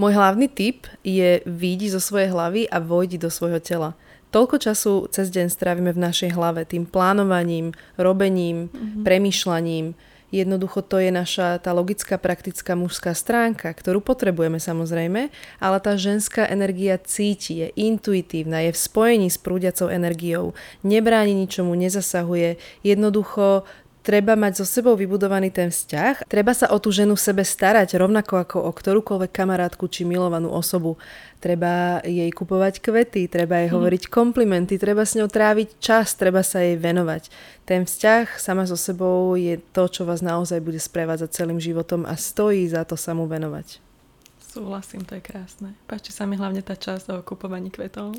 Môj 0.00 0.12
hlavný 0.16 0.50
tip 0.50 0.90
je 1.06 1.38
výjdi 1.46 1.86
zo 1.92 2.02
svojej 2.02 2.32
hlavy 2.34 2.66
a 2.66 2.82
vojdi 2.82 3.14
do 3.14 3.30
svojho 3.30 3.62
tela. 3.62 3.94
Toľko 4.34 4.58
času 4.58 5.06
cez 5.14 5.30
deň 5.30 5.46
strávime 5.46 5.94
v 5.94 6.10
našej 6.10 6.34
hlave 6.34 6.66
tým 6.66 6.90
plánovaním, 6.90 7.70
robením, 7.94 8.66
mm-hmm. 8.66 9.06
premýšľaním. 9.06 9.94
Jednoducho 10.34 10.82
to 10.82 10.98
je 10.98 11.14
naša 11.14 11.62
tá 11.62 11.70
logická, 11.70 12.18
praktická 12.18 12.74
mužská 12.74 13.14
stránka, 13.14 13.70
ktorú 13.70 14.02
potrebujeme 14.02 14.58
samozrejme, 14.58 15.30
ale 15.62 15.76
tá 15.78 15.94
ženská 15.94 16.50
energia 16.50 16.98
cíti, 16.98 17.62
je 17.62 17.68
intuitívna, 17.78 18.66
je 18.66 18.74
v 18.74 18.82
spojení 18.82 19.30
s 19.30 19.38
prúdiacou 19.38 19.86
energiou, 19.86 20.50
nebráni 20.82 21.38
ničomu, 21.38 21.78
nezasahuje, 21.78 22.58
jednoducho 22.82 23.62
treba 24.04 24.36
mať 24.36 24.60
so 24.60 24.66
sebou 24.68 24.92
vybudovaný 24.92 25.48
ten 25.48 25.72
vzťah, 25.72 26.28
treba 26.28 26.52
sa 26.52 26.68
o 26.68 26.76
tú 26.76 26.92
ženu 26.92 27.16
sebe 27.16 27.40
starať 27.40 27.96
rovnako 27.96 28.44
ako 28.44 28.56
o 28.68 28.70
ktorúkoľvek 28.70 29.32
kamarátku 29.32 29.88
či 29.88 30.04
milovanú 30.04 30.52
osobu. 30.52 31.00
Treba 31.40 32.04
jej 32.04 32.28
kupovať 32.28 32.84
kvety, 32.84 33.32
treba 33.32 33.64
jej 33.64 33.72
mhm. 33.72 33.74
hovoriť 33.74 34.02
komplimenty, 34.12 34.76
treba 34.76 35.08
s 35.08 35.16
ňou 35.16 35.32
tráviť 35.32 35.80
čas, 35.80 36.12
treba 36.12 36.44
sa 36.44 36.60
jej 36.60 36.76
venovať. 36.76 37.32
Ten 37.64 37.88
vzťah 37.88 38.36
sama 38.36 38.68
so 38.68 38.76
sebou 38.76 39.40
je 39.40 39.56
to, 39.72 39.88
čo 39.88 40.04
vás 40.04 40.20
naozaj 40.20 40.60
bude 40.60 40.78
sprevádzať 40.78 41.32
celým 41.32 41.56
životom 41.56 42.04
a 42.04 42.12
stojí 42.12 42.68
za 42.68 42.84
to 42.84 43.00
sa 43.00 43.16
mu 43.16 43.24
venovať. 43.24 43.80
Súhlasím, 44.54 45.02
to 45.02 45.18
je 45.18 45.22
krásne. 45.26 45.74
Páči 45.90 46.14
sa 46.14 46.30
mi 46.30 46.38
hlavne 46.38 46.62
tá 46.62 46.78
časť 46.78 47.10
o 47.10 47.16
kupovaní 47.26 47.74
kvetov. 47.74 48.14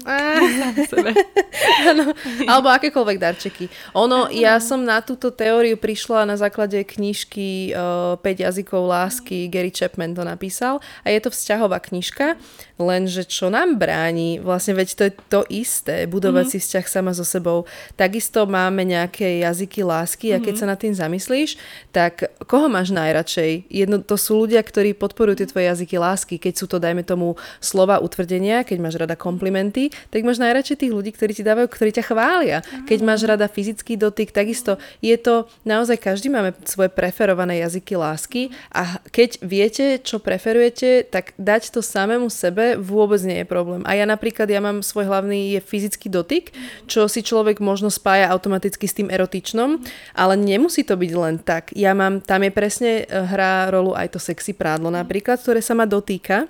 Áno, 1.95 2.11
alebo 2.43 2.75
akékoľvek 2.75 3.17
darčeky. 3.23 3.71
Ono, 3.95 4.27
ja 4.27 4.59
som 4.59 4.83
na 4.83 4.99
túto 4.99 5.31
teóriu 5.31 5.79
prišla 5.79 6.27
na 6.27 6.35
základe 6.35 6.83
knižky 6.83 7.71
uh, 7.71 8.19
eh, 8.19 8.35
5 8.35 8.43
jazykov 8.51 8.83
lásky, 8.83 9.47
Gary 9.47 9.71
Chapman 9.71 10.11
to 10.11 10.27
napísal 10.27 10.83
a 11.07 11.15
je 11.15 11.23
to 11.23 11.31
vzťahová 11.31 11.79
knižka, 11.79 12.35
lenže 12.83 13.23
čo 13.31 13.47
nám 13.47 13.79
bráni, 13.79 14.43
vlastne 14.43 14.75
veď 14.75 14.89
to 14.91 15.03
je 15.07 15.13
to 15.31 15.41
isté, 15.47 16.03
budovať 16.03 16.51
mm-hmm. 16.51 16.59
si 16.59 16.67
vzťah 16.67 16.85
sama 16.91 17.15
so 17.15 17.23
sebou. 17.23 17.63
Takisto 17.95 18.43
máme 18.43 18.83
nejaké 18.83 19.39
jazyky 19.39 19.87
lásky 19.87 20.35
a 20.35 20.43
keď 20.43 20.51
mm-hmm. 20.51 20.67
sa 20.67 20.71
nad 20.75 20.79
tým 20.83 20.91
zamyslíš, 20.91 21.55
tak 21.95 22.27
koho 22.43 22.67
máš 22.67 22.91
najradšej? 22.91 23.71
Jedno, 23.71 24.03
to 24.03 24.19
sú 24.19 24.43
ľudia, 24.43 24.59
ktorí 24.59 24.91
podporujú 24.99 25.39
tie 25.39 25.47
tvoje 25.47 25.71
jazyky 25.71 25.95
lásky 25.95 26.24
lásky, 26.25 26.41
keď 26.41 26.53
sú 26.57 26.65
to, 26.65 26.81
dajme 26.81 27.05
tomu, 27.05 27.38
slova 27.61 28.01
utvrdenia, 28.01 28.65
keď 28.65 28.77
máš 28.81 28.97
rada 28.97 29.13
komplimenty, 29.13 29.93
tak 30.09 30.25
máš 30.25 30.41
najradšej 30.41 30.81
tých 30.81 30.89
ľudí, 30.91 31.13
ktorí 31.13 31.38
ti 31.38 31.45
dávajú, 31.45 31.69
ktorí 31.69 31.93
ťa 31.93 32.09
chvália. 32.09 32.57
Keď 32.89 32.99
máš 33.05 33.29
rada 33.29 33.45
fyzický 33.45 33.93
dotyk, 33.93 34.33
takisto 34.33 34.81
je 35.05 35.13
to, 35.21 35.45
naozaj 35.61 36.01
každý 36.01 36.33
máme 36.33 36.57
svoje 36.65 36.89
preferované 36.89 37.61
jazyky 37.61 37.93
lásky 37.93 38.49
a 38.73 38.97
keď 39.13 39.29
viete, 39.45 39.85
čo 40.01 40.17
preferujete, 40.17 41.05
tak 41.05 41.38
dať 41.38 41.77
to 41.77 41.85
samému 41.85 42.33
sebe 42.33 42.73
vôbec 42.81 43.21
nie 43.21 43.45
je 43.45 43.47
problém. 43.47 43.85
A 43.85 43.93
ja 43.93 44.09
napríklad, 44.09 44.49
ja 44.49 44.57
mám 44.57 44.81
svoj 44.81 45.05
hlavný 45.05 45.53
je 45.53 45.61
fyzický 45.61 46.09
dotyk, 46.09 46.49
čo 46.89 47.05
si 47.05 47.21
človek 47.21 47.61
možno 47.61 47.93
spája 47.93 48.33
automaticky 48.33 48.89
s 48.89 48.97
tým 48.97 49.13
erotičnom, 49.13 49.77
ale 50.17 50.33
nemusí 50.33 50.81
to 50.81 50.97
byť 50.97 51.11
len 51.13 51.35
tak. 51.38 51.69
Ja 51.77 51.93
mám, 51.93 52.25
tam 52.25 52.41
je 52.41 52.51
presne 52.51 52.91
eh, 53.03 53.05
hrá 53.11 53.69
rolu 53.69 53.93
aj 53.93 54.17
to 54.17 54.19
sexy 54.19 54.55
prádlo 54.55 54.89
napríklad, 54.89 55.38
ktoré 55.38 55.59
sa 55.59 55.75
ma 55.75 55.83
dotýka 55.83 56.14
dotýka. 56.15 56.47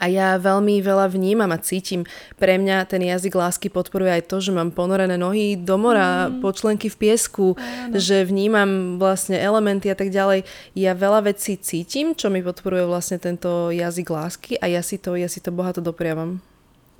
A 0.00 0.08
ja 0.08 0.40
veľmi 0.40 0.80
veľa 0.80 1.12
vnímam 1.12 1.52
a 1.52 1.60
cítim. 1.60 2.08
Pre 2.40 2.54
mňa 2.56 2.88
ten 2.88 3.04
jazyk 3.04 3.36
lásky 3.36 3.68
podporuje 3.68 4.08
aj 4.08 4.24
to, 4.24 4.40
že 4.40 4.48
mám 4.48 4.72
ponorené 4.72 5.20
nohy 5.20 5.52
do 5.52 5.76
mora, 5.76 6.32
mm. 6.32 6.40
počlenky 6.40 6.88
v 6.88 6.96
piesku, 6.96 7.52
Áno. 7.60 8.00
že 8.00 8.24
vnímam 8.24 8.96
vlastne 8.96 9.36
elementy 9.36 9.92
a 9.92 9.96
tak 9.98 10.08
ďalej. 10.08 10.48
Ja 10.72 10.96
veľa 10.96 11.28
vecí 11.28 11.60
cítim, 11.60 12.16
čo 12.16 12.32
mi 12.32 12.40
podporuje 12.40 12.88
vlastne 12.88 13.20
tento 13.20 13.68
jazyk 13.68 14.08
lásky 14.08 14.52
a 14.64 14.72
ja 14.72 14.80
si 14.80 14.96
to, 14.96 15.12
ja 15.12 15.28
si 15.28 15.44
to 15.44 15.52
bohato 15.52 15.84
dopriavam. 15.84 16.40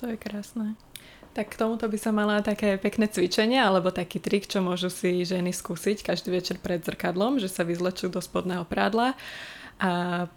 To 0.04 0.12
je 0.12 0.20
krásne. 0.20 0.76
Tak 1.32 1.56
k 1.56 1.64
tomuto 1.64 1.88
by 1.88 1.96
sa 1.96 2.12
mala 2.12 2.44
také 2.44 2.76
pekné 2.76 3.08
cvičenie 3.08 3.56
alebo 3.56 3.88
taký 3.88 4.20
trik, 4.20 4.44
čo 4.44 4.60
môžu 4.60 4.92
si 4.92 5.24
ženy 5.24 5.48
skúsiť 5.48 6.04
každý 6.04 6.28
večer 6.28 6.60
pred 6.60 6.84
zrkadlom, 6.84 7.40
že 7.40 7.48
sa 7.48 7.64
vyzlečú 7.64 8.12
do 8.12 8.20
spodného 8.20 8.68
prádla 8.68 9.16
a 9.80 10.28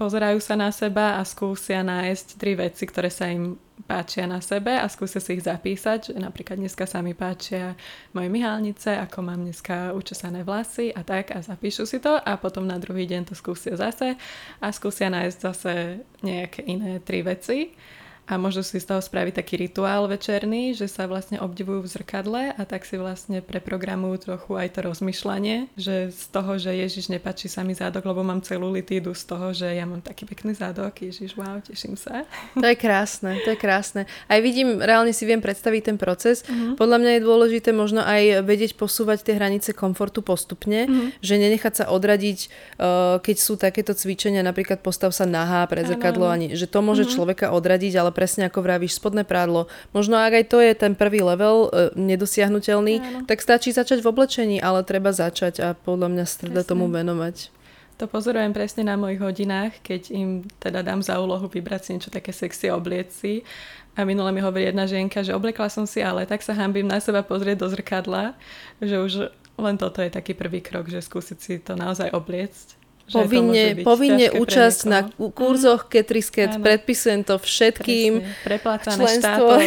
pozerajú 0.00 0.40
sa 0.40 0.56
na 0.56 0.72
seba 0.72 1.20
a 1.20 1.22
skúsia 1.22 1.84
nájsť 1.84 2.26
tri 2.40 2.56
veci, 2.56 2.84
ktoré 2.88 3.12
sa 3.12 3.28
im 3.28 3.60
páčia 3.84 4.24
na 4.24 4.40
sebe 4.40 4.72
a 4.72 4.86
skúsia 4.88 5.20
si 5.20 5.36
ich 5.36 5.44
zapísať, 5.44 6.16
napríklad 6.16 6.56
dneska 6.56 6.88
sa 6.88 7.04
mi 7.04 7.12
páčia 7.12 7.76
moje 8.16 8.32
myhalnice, 8.32 8.96
ako 8.96 9.18
mám 9.20 9.44
dneska 9.44 9.92
učesané 9.92 10.46
vlasy 10.46 10.94
a 10.94 11.04
tak 11.04 11.34
a 11.34 11.44
zapíšu 11.44 11.84
si 11.84 12.00
to 12.00 12.16
a 12.16 12.32
potom 12.40 12.64
na 12.64 12.80
druhý 12.80 13.04
deň 13.04 13.28
to 13.28 13.34
skúsia 13.36 13.76
zase 13.76 14.16
a 14.62 14.66
skúsia 14.72 15.12
nájsť 15.12 15.38
zase 15.42 16.00
nejaké 16.24 16.64
iné 16.64 17.02
tri 17.02 17.20
veci 17.20 17.76
a 18.24 18.40
môžu 18.40 18.64
si 18.64 18.80
z 18.80 18.88
toho 18.88 19.04
spraviť 19.04 19.36
taký 19.36 19.60
rituál 19.60 20.08
večerný, 20.08 20.72
že 20.72 20.88
sa 20.88 21.04
vlastne 21.04 21.36
obdivujú 21.44 21.84
v 21.84 21.92
zrkadle 21.92 22.42
a 22.56 22.62
tak 22.64 22.88
si 22.88 22.96
vlastne 22.96 23.44
preprogramujú 23.44 24.32
trochu 24.32 24.56
aj 24.56 24.68
to 24.72 24.80
rozmýšľanie, 24.80 25.68
že 25.76 26.08
z 26.08 26.24
toho, 26.32 26.56
že 26.56 26.72
Ježiš 26.72 27.12
nepáči 27.12 27.52
sa 27.52 27.60
mi 27.60 27.76
zádok, 27.76 28.08
lebo 28.08 28.24
mám 28.24 28.40
celú 28.40 28.72
litídu 28.72 29.12
z 29.12 29.24
toho, 29.28 29.52
že 29.52 29.68
ja 29.68 29.84
mám 29.84 30.00
taký 30.00 30.24
pekný 30.24 30.56
zádok, 30.56 31.04
Ježiš, 31.04 31.36
wow, 31.36 31.60
teším 31.60 32.00
sa. 32.00 32.24
To 32.64 32.66
je 32.72 32.78
krásne, 32.80 33.36
to 33.44 33.52
je 33.52 33.58
krásne. 33.60 34.08
Aj 34.30 34.40
vidím, 34.40 34.80
reálne 34.80 35.12
si 35.12 35.28
viem 35.28 35.42
predstaviť 35.44 35.92
ten 35.92 35.96
proces. 36.00 36.40
Mm-hmm. 36.46 36.80
Podľa 36.80 36.96
mňa 37.02 37.10
je 37.18 37.20
dôležité 37.20 37.70
možno 37.76 38.00
aj 38.00 38.40
vedieť 38.46 38.78
posúvať 38.78 39.20
tie 39.20 39.36
hranice 39.36 39.76
komfortu 39.76 40.24
postupne, 40.24 40.88
mm-hmm. 40.88 41.20
že 41.20 41.34
nenechať 41.36 41.74
sa 41.76 41.84
odradiť, 41.92 42.38
uh, 42.80 43.20
keď 43.20 43.36
sú 43.36 43.60
takéto 43.60 43.92
cvičenia, 43.92 44.40
napríklad 44.40 44.80
postav 44.80 45.12
sa 45.12 45.28
nahá 45.28 45.66
pred 45.68 45.84
zrkadlo, 45.84 46.24
ani, 46.24 46.56
že 46.56 46.64
to 46.64 46.80
môže 46.80 47.04
mm-hmm. 47.04 47.12
človeka 47.12 47.46
odradiť, 47.52 47.92
ale 48.00 48.13
presne 48.14 48.46
ako 48.46 48.62
vravíš, 48.62 49.02
spodné 49.02 49.26
prádlo. 49.26 49.66
Možno 49.90 50.14
ak 50.14 50.38
aj 50.38 50.44
to 50.46 50.62
je 50.62 50.72
ten 50.78 50.94
prvý 50.94 51.20
level 51.26 51.68
e, 51.68 51.90
nedosiahnutelný, 51.98 52.94
Áno. 53.02 53.18
tak 53.26 53.42
stačí 53.42 53.74
začať 53.74 54.00
v 54.00 54.14
oblečení, 54.14 54.56
ale 54.62 54.86
treba 54.86 55.10
začať 55.10 55.54
a 55.58 55.68
podľa 55.74 56.08
mňa 56.14 56.24
sa 56.24 56.36
teda 56.46 56.62
tomu 56.62 56.86
venovať. 56.86 57.50
To 57.98 58.10
pozorujem 58.10 58.50
presne 58.50 58.86
na 58.86 58.98
mojich 58.98 59.22
hodinách, 59.22 59.78
keď 59.82 60.10
im 60.10 60.46
teda 60.58 60.82
dám 60.82 60.98
za 61.02 61.18
úlohu 61.18 61.46
vybrať 61.46 61.80
si 61.82 61.90
niečo 61.94 62.10
také 62.10 62.34
sexy 62.34 62.70
oblieci. 62.70 63.46
A 63.94 64.02
minule 64.02 64.34
mi 64.34 64.42
hovorí 64.42 64.66
jedna 64.66 64.90
ženka, 64.90 65.22
že 65.22 65.30
oblekla 65.30 65.70
som 65.70 65.86
si, 65.86 66.02
ale 66.02 66.26
tak 66.26 66.42
sa 66.42 66.50
hambím 66.58 66.90
na 66.90 66.98
seba 66.98 67.22
pozrieť 67.22 67.62
do 67.62 67.70
zrkadla, 67.70 68.34
že 68.82 68.98
už 68.98 69.12
len 69.54 69.78
toto 69.78 70.02
je 70.02 70.10
taký 70.10 70.34
prvý 70.34 70.58
krok, 70.58 70.90
že 70.90 70.98
skúsiť 70.98 71.38
si 71.38 71.62
to 71.62 71.78
naozaj 71.78 72.10
obliecť 72.10 72.83
povinne, 73.10 73.84
povinne 73.84 74.32
účasť 74.32 74.80
na 74.88 75.04
kurzoch 75.12 75.86
mm. 75.86 75.90
Ketrisket, 75.92 76.52
predpisujem 76.60 77.20
to 77.24 77.36
všetkým. 77.36 78.24
Preplácané 78.46 79.04
štátom. 79.20 79.60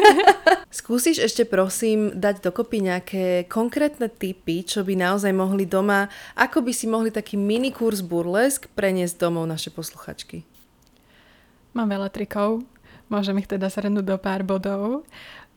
Skúsiš 0.80 1.22
ešte 1.22 1.46
prosím 1.46 2.10
dať 2.16 2.50
dokopy 2.50 2.78
nejaké 2.82 3.24
konkrétne 3.46 4.10
typy, 4.10 4.64
čo 4.66 4.82
by 4.82 4.98
naozaj 4.98 5.30
mohli 5.30 5.68
doma, 5.68 6.10
ako 6.34 6.64
by 6.64 6.72
si 6.74 6.90
mohli 6.90 7.14
taký 7.14 7.38
mini 7.38 7.70
kurz 7.70 8.02
burlesk 8.02 8.66
preniesť 8.74 9.20
domov 9.20 9.46
naše 9.46 9.70
posluchačky? 9.70 10.42
Mám 11.74 11.90
veľa 11.90 12.10
trikov, 12.10 12.62
môžem 13.10 13.38
ich 13.38 13.50
teda 13.50 13.66
zhrnúť 13.70 14.06
do 14.06 14.16
pár 14.18 14.46
bodov. 14.46 15.06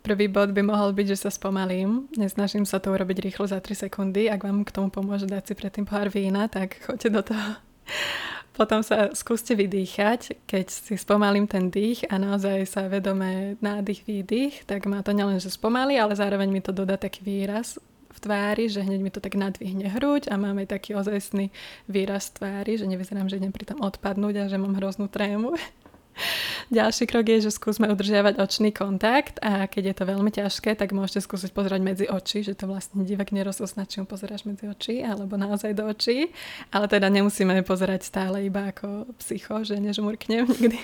Prvý 0.08 0.32
bod 0.32 0.56
by 0.56 0.64
mohol 0.64 0.96
byť, 0.96 1.20
že 1.20 1.28
sa 1.28 1.28
spomalím. 1.28 2.08
Nesnažím 2.16 2.64
sa 2.64 2.80
to 2.80 2.96
urobiť 2.96 3.28
rýchlo 3.28 3.44
za 3.44 3.60
3 3.60 3.92
sekundy. 3.92 4.32
Ak 4.32 4.40
vám 4.40 4.64
k 4.64 4.72
tomu 4.72 4.88
pomôže 4.88 5.28
dať 5.28 5.52
si 5.52 5.54
predtým 5.60 5.84
pohár 5.84 6.08
vína, 6.08 6.48
tak 6.48 6.80
choďte 6.80 7.10
do 7.12 7.22
toho. 7.28 7.60
Potom 8.58 8.88
sa 8.88 9.12
skúste 9.12 9.52
vydýchať. 9.52 10.48
Keď 10.48 10.66
si 10.72 10.96
spomalím 10.96 11.44
ten 11.44 11.68
dých 11.68 12.08
a 12.08 12.16
naozaj 12.24 12.64
sa 12.72 12.88
vedome 12.88 13.60
nádych, 13.60 14.08
výdych, 14.08 14.64
tak 14.64 14.88
má 14.88 15.04
to 15.04 15.12
nielen, 15.12 15.44
že 15.44 15.52
spomalí, 15.52 16.00
ale 16.00 16.16
zároveň 16.16 16.56
mi 16.56 16.64
to 16.64 16.72
dodá 16.72 16.96
taký 16.96 17.28
výraz 17.28 17.76
v 18.08 18.18
tvári, 18.24 18.72
že 18.72 18.88
hneď 18.88 19.04
mi 19.04 19.12
to 19.12 19.20
tak 19.20 19.36
nadvihne 19.36 19.92
hruď 19.92 20.32
a 20.32 20.40
máme 20.40 20.64
taký 20.64 20.96
ozajstný 20.96 21.52
výraz 21.92 22.32
v 22.32 22.36
tvári, 22.40 22.80
že 22.80 22.88
nevyzerám, 22.88 23.28
že 23.28 23.44
idem 23.44 23.52
pri 23.52 23.76
tom 23.76 23.84
odpadnúť 23.84 24.36
a 24.40 24.44
že 24.48 24.56
mám 24.56 24.72
hroznú 24.80 25.12
trému. 25.12 25.52
Ďalší 26.78 27.04
krok 27.08 27.26
je, 27.30 27.48
že 27.48 27.52
skúsme 27.54 27.88
udržiavať 27.90 28.42
očný 28.42 28.70
kontakt 28.74 29.40
a 29.42 29.66
keď 29.66 29.94
je 29.94 29.96
to 29.96 30.04
veľmi 30.06 30.32
ťažké, 30.34 30.76
tak 30.76 30.92
môžete 30.94 31.24
skúsiť 31.24 31.52
pozerať 31.54 31.82
medzi 31.82 32.06
oči, 32.10 32.44
že 32.44 32.58
to 32.58 32.70
vlastne 32.70 33.04
divák 33.06 33.30
mu 33.34 34.06
pozeráš 34.06 34.46
medzi 34.46 34.68
oči 34.68 35.02
alebo 35.02 35.38
naozaj 35.38 35.74
do 35.74 35.88
očí. 35.90 36.30
Ale 36.74 36.88
teda 36.88 37.10
nemusíme 37.10 37.54
pozerať 37.64 38.08
stále 38.08 38.46
iba 38.46 38.70
ako 38.70 39.10
psycho, 39.22 39.64
že 39.64 39.80
nežmurknem 39.80 40.46
nikdy. 40.54 40.80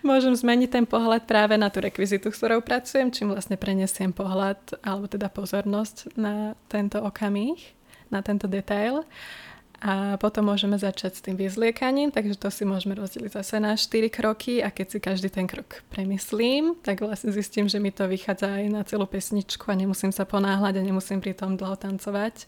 Môžem 0.00 0.32
zmeniť 0.32 0.70
ten 0.72 0.86
pohľad 0.88 1.28
práve 1.28 1.60
na 1.60 1.68
tú 1.68 1.84
rekvizitu, 1.84 2.32
s 2.32 2.40
ktorou 2.40 2.64
pracujem, 2.64 3.12
čím 3.12 3.36
vlastne 3.36 3.60
prenesiem 3.60 4.08
pohľad 4.08 4.80
alebo 4.80 5.04
teda 5.04 5.28
pozornosť 5.28 6.16
na 6.16 6.56
tento 6.72 6.96
okamih, 7.04 7.60
na 8.08 8.24
tento 8.24 8.48
detail. 8.48 9.04
A 9.82 10.14
potom 10.14 10.46
môžeme 10.46 10.78
začať 10.78 11.18
s 11.18 11.24
tým 11.26 11.34
vyzliekaním, 11.34 12.14
takže 12.14 12.38
to 12.38 12.54
si 12.54 12.62
môžeme 12.62 12.94
rozdeliť 12.94 13.34
zase 13.34 13.58
na 13.58 13.74
4 13.74 14.14
kroky 14.14 14.62
a 14.62 14.70
keď 14.70 14.86
si 14.94 14.98
každý 15.02 15.26
ten 15.26 15.50
krok 15.50 15.82
premyslím, 15.90 16.78
tak 16.86 17.02
vlastne 17.02 17.34
zistím, 17.34 17.66
že 17.66 17.82
mi 17.82 17.90
to 17.90 18.06
vychádza 18.06 18.62
aj 18.62 18.64
na 18.70 18.86
celú 18.86 19.10
pesničku 19.10 19.66
a 19.66 19.74
nemusím 19.74 20.14
sa 20.14 20.22
ponáhľať 20.22 20.78
a 20.78 20.86
nemusím 20.86 21.18
pri 21.18 21.34
tom 21.34 21.58
dlho 21.58 21.74
tancovať. 21.74 22.46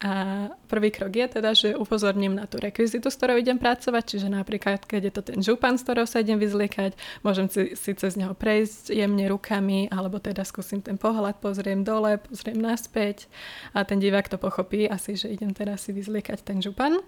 A 0.00 0.48
prvý 0.64 0.88
krok 0.88 1.12
je 1.12 1.26
teda, 1.28 1.52
že 1.52 1.76
upozorním 1.76 2.32
na 2.32 2.48
tú 2.48 2.56
rekvizitu, 2.56 3.12
s 3.12 3.20
ktorou 3.20 3.36
idem 3.36 3.60
pracovať, 3.60 4.16
čiže 4.16 4.32
napríklad, 4.32 4.88
keď 4.88 5.00
je 5.04 5.12
to 5.12 5.22
ten 5.22 5.40
župan, 5.44 5.76
s 5.76 5.84
ktorou 5.84 6.08
sa 6.08 6.24
idem 6.24 6.40
vyzliekať, 6.40 6.96
môžem 7.20 7.52
si, 7.52 7.76
si 7.76 7.92
cez 7.92 8.16
neho 8.16 8.32
prejsť 8.32 8.96
jemne 8.96 9.28
rukami, 9.28 9.92
alebo 9.92 10.16
teda 10.16 10.40
skúsim 10.48 10.80
ten 10.80 10.96
pohľad, 10.96 11.44
pozriem 11.44 11.84
dole, 11.84 12.16
pozriem 12.16 12.56
naspäť 12.56 13.28
a 13.76 13.84
ten 13.84 14.00
divák 14.00 14.24
to 14.32 14.40
pochopí 14.40 14.88
asi, 14.88 15.20
že 15.20 15.28
idem 15.28 15.52
teraz 15.52 15.84
si 15.84 15.92
vyzliekať 15.92 16.48
ten 16.48 16.64
župan. 16.64 17.04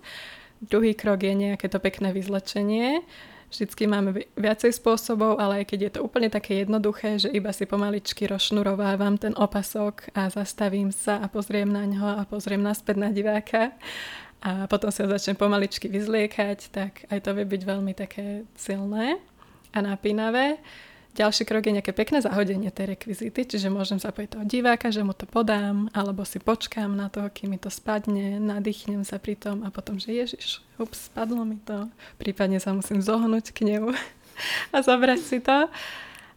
Druhý 0.63 0.95
krok 0.95 1.27
je 1.27 1.35
nejaké 1.35 1.67
to 1.67 1.83
pekné 1.83 2.15
vyzlečenie, 2.15 3.03
Vždycky 3.53 3.85
máme 3.85 4.17
viacej 4.33 4.81
spôsobov, 4.81 5.37
ale 5.37 5.61
aj 5.61 5.65
keď 5.69 5.79
je 5.85 5.93
to 5.93 6.01
úplne 6.09 6.33
také 6.33 6.65
jednoduché, 6.65 7.21
že 7.21 7.29
iba 7.29 7.53
si 7.53 7.69
pomaličky 7.69 8.25
rozšnurovávam 8.25 9.21
ten 9.21 9.37
opasok 9.37 10.09
a 10.17 10.33
zastavím 10.33 10.89
sa 10.89 11.21
a 11.21 11.29
pozriem 11.29 11.69
na 11.69 11.85
ňo 11.85 12.17
a 12.17 12.25
pozriem 12.25 12.65
naspäť 12.65 12.97
na 12.97 13.13
diváka 13.13 13.77
a 14.41 14.65
potom 14.73 14.89
sa 14.89 15.05
začnem 15.05 15.37
pomaličky 15.37 15.85
vyzliekať, 15.93 16.59
tak 16.73 17.05
aj 17.13 17.21
to 17.21 17.37
vie 17.37 17.45
byť 17.45 17.63
veľmi 17.63 17.93
také 17.93 18.49
silné 18.57 19.21
a 19.77 19.79
napínavé. 19.85 20.57
Ďalší 21.13 21.45
krok 21.45 21.69
je 21.69 21.77
nejaké 21.77 21.93
pekné 21.93 22.25
zahodenie 22.25 22.73
tej 22.73 22.97
rekvizity, 22.97 23.45
čiže 23.45 23.69
môžem 23.69 24.01
zapojiť 24.01 24.29
toho 24.33 24.45
diváka, 24.49 24.89
že 24.89 25.05
mu 25.05 25.13
to 25.13 25.29
podám, 25.29 25.93
alebo 25.93 26.25
si 26.25 26.41
počkám 26.41 26.89
na 26.89 27.13
to, 27.13 27.29
kým 27.29 27.53
mi 27.53 27.59
to 27.61 27.69
spadne, 27.69 28.41
nadýchnem 28.41 29.05
sa 29.05 29.21
pri 29.21 29.37
tom 29.37 29.61
a 29.61 29.69
potom, 29.69 30.01
že 30.01 30.09
ježiš, 30.09 30.65
ups, 30.81 31.13
spadlo 31.13 31.45
mi 31.45 31.61
to. 31.69 31.93
Prípadne 32.17 32.57
sa 32.65 32.73
musím 32.73 33.05
zohnúť 33.05 33.53
k 33.53 33.77
nemu 33.77 33.93
a 34.75 34.77
zobrať 34.81 35.21
si 35.21 35.45
to. 35.45 35.69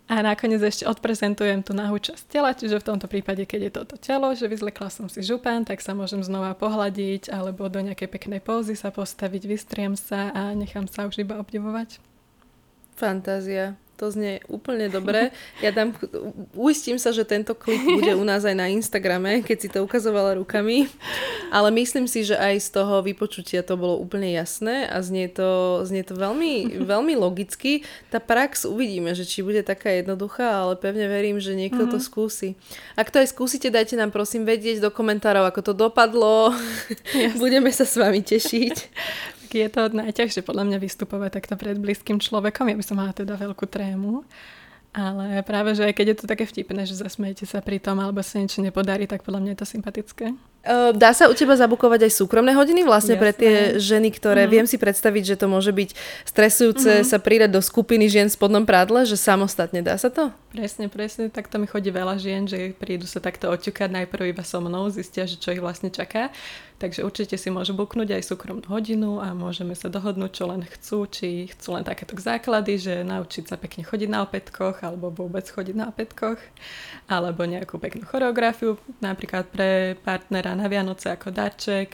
A 0.05 0.21
nakoniec 0.21 0.59
ešte 0.61 0.85
odprezentujem 0.85 1.65
tú 1.65 1.71
nahú 1.71 1.95
časť 1.95 2.29
tela, 2.29 2.51
čiže 2.51 2.77
v 2.77 2.87
tomto 2.93 3.07
prípade, 3.07 3.47
keď 3.47 3.61
je 3.63 3.71
toto 3.79 3.95
telo, 3.95 4.27
že 4.35 4.45
vyzlekla 4.45 4.91
som 4.91 5.07
si 5.07 5.23
župan, 5.23 5.63
tak 5.63 5.79
sa 5.81 5.95
môžem 5.95 6.21
znova 6.21 6.51
pohľadiť 6.53 7.31
alebo 7.31 7.71
do 7.71 7.79
nejakej 7.79 8.11
peknej 8.11 8.43
pózy 8.43 8.75
sa 8.75 8.91
postaviť, 8.91 9.49
vystriem 9.49 9.95
sa 9.95 10.29
a 10.35 10.51
nechám 10.51 10.85
sa 10.85 11.07
už 11.07 11.23
iba 11.23 11.39
obdivovať. 11.39 11.97
Fantázia. 12.99 13.79
To 13.95 14.11
znie 14.11 14.43
úplne 14.51 14.91
dobre. 14.91 15.31
Ja 15.63 15.71
dám, 15.71 15.95
uistím 16.51 16.99
sa, 16.99 17.15
že 17.15 17.23
tento 17.23 17.55
klip 17.55 17.79
bude 17.79 18.11
u 18.11 18.27
nás 18.27 18.43
aj 18.43 18.55
na 18.55 18.67
Instagrame, 18.67 19.39
keď 19.39 19.57
si 19.57 19.69
to 19.71 19.87
ukazovala 19.87 20.35
rukami. 20.35 20.91
Ale 21.47 21.71
myslím 21.71 22.03
si, 22.03 22.27
že 22.27 22.35
aj 22.35 22.59
z 22.59 22.69
toho 22.75 22.99
vypočutia 22.99 23.63
to 23.63 23.79
bolo 23.79 23.95
úplne 23.95 24.35
jasné 24.35 24.83
a 24.91 24.99
znie 24.99 25.31
to, 25.31 25.79
znie 25.87 26.03
to 26.03 26.11
veľmi, 26.11 26.83
veľmi 26.83 27.15
logicky. 27.15 27.87
Tá 28.11 28.19
prax 28.19 28.67
uvidíme, 28.67 29.15
že 29.15 29.23
či 29.23 29.39
bude 29.39 29.63
taká 29.63 29.95
jednoduchá, 29.95 30.67
ale 30.67 30.75
pevne 30.75 31.07
verím, 31.07 31.39
že 31.39 31.55
niekto 31.55 31.87
mm-hmm. 31.87 31.95
to 31.95 31.99
mhm. 31.99 32.05
skúsi. 32.05 32.49
Ak 32.99 33.15
to 33.15 33.23
aj 33.23 33.31
skúsite, 33.31 33.71
dajte 33.71 33.95
nám 33.95 34.11
prosím 34.11 34.43
vedieť 34.43 34.83
do 34.83 34.91
komentárov, 34.91 35.47
ako 35.47 35.71
to 35.71 35.73
dopadlo. 35.73 36.51
Yes. 37.15 37.39
Budeme 37.39 37.71
sa 37.71 37.87
s 37.87 37.95
vami 37.95 38.19
tešiť 38.19 38.75
je 39.55 39.69
to 39.71 39.93
najťažšie 39.95 40.43
podľa 40.43 40.67
mňa 40.67 40.77
vystupovať 40.83 41.29
takto 41.39 41.55
pred 41.55 41.79
blízkym 41.79 42.19
človekom. 42.19 42.67
Ja 42.67 42.75
by 42.75 42.85
som 42.85 42.99
mala 42.99 43.15
teda 43.15 43.39
veľkú 43.39 43.65
trému. 43.67 44.27
Ale 44.95 45.43
práve, 45.43 45.75
že 45.75 45.83
aj 45.83 45.93
keď 45.95 46.05
je 46.07 46.17
to 46.23 46.31
také 46.31 46.47
vtipné, 46.47 46.87
že 46.87 46.95
zasmejete 46.95 47.43
sa 47.43 47.59
pri 47.59 47.83
tom, 47.83 47.99
alebo 47.99 48.23
sa 48.23 48.39
niečo 48.39 48.63
nepodarí, 48.63 49.11
tak 49.11 49.27
podľa 49.27 49.43
mňa 49.43 49.51
je 49.51 49.59
to 49.59 49.67
sympatické. 49.67 50.25
Dá 50.97 51.13
sa 51.13 51.29
u 51.29 51.33
teba 51.37 51.53
zabukovať 51.53 52.09
aj 52.09 52.11
súkromné 52.17 52.57
hodiny 52.57 52.81
vlastne 52.81 53.13
Jasné. 53.13 53.21
pre 53.21 53.31
tie 53.37 53.53
ženy, 53.77 54.09
ktoré 54.09 54.49
mm. 54.49 54.51
viem 54.51 54.65
si 54.65 54.81
predstaviť, 54.81 55.23
že 55.23 55.35
to 55.37 55.45
môže 55.45 55.69
byť 55.69 55.89
stresujúce 56.25 56.91
mm. 57.01 57.05
sa 57.05 57.21
pridať 57.21 57.53
do 57.53 57.61
skupiny 57.61 58.09
žien 58.09 58.25
v 58.25 58.33
spodnom 58.33 58.65
prádle, 58.65 59.05
že 59.05 59.13
samostatne 59.13 59.85
dá 59.85 59.93
sa 60.01 60.09
to? 60.09 60.33
Presne, 60.49 60.89
presne, 60.89 61.29
tak 61.29 61.53
to 61.53 61.61
mi 61.61 61.69
chodí 61.69 61.93
veľa 61.93 62.17
žien, 62.17 62.49
že 62.49 62.73
prídu 62.73 63.05
sa 63.05 63.21
takto 63.21 63.51
oťukať 63.51 63.91
najprv 63.91 64.33
iba 64.33 64.41
so 64.41 64.57
mnou, 64.57 64.89
zistia, 64.89 65.29
že 65.29 65.37
čo 65.37 65.53
ich 65.53 65.61
vlastne 65.61 65.93
čaká. 65.93 66.33
Takže 66.75 67.07
určite 67.07 67.39
si 67.39 67.47
môžu 67.47 67.71
buknúť 67.71 68.19
aj 68.19 68.35
súkromnú 68.35 68.67
hodinu 68.67 69.23
a 69.23 69.31
môžeme 69.31 69.71
sa 69.79 69.87
dohodnúť, 69.87 70.31
čo 70.31 70.43
len 70.51 70.59
chcú, 70.63 71.07
či 71.07 71.47
chcú 71.55 71.79
len 71.79 71.87
takéto 71.87 72.19
základy, 72.19 72.75
že 72.75 72.93
naučiť 73.03 73.47
sa 73.47 73.55
pekne 73.55 73.87
chodiť 73.87 74.09
na 74.11 74.23
opätkoch 74.27 74.83
alebo 74.83 75.07
vôbec 75.07 75.47
chodiť 75.47 75.75
na 75.75 75.87
opätkoch, 75.87 76.35
alebo 77.07 77.47
nejakú 77.47 77.79
peknú 77.79 78.03
choreografiu, 78.03 78.75
napríklad 78.99 79.47
pre 79.51 79.95
partnera 80.03 80.54
na 80.55 80.71
Vianoce 80.71 81.11
ako 81.11 81.29
darček, 81.29 81.93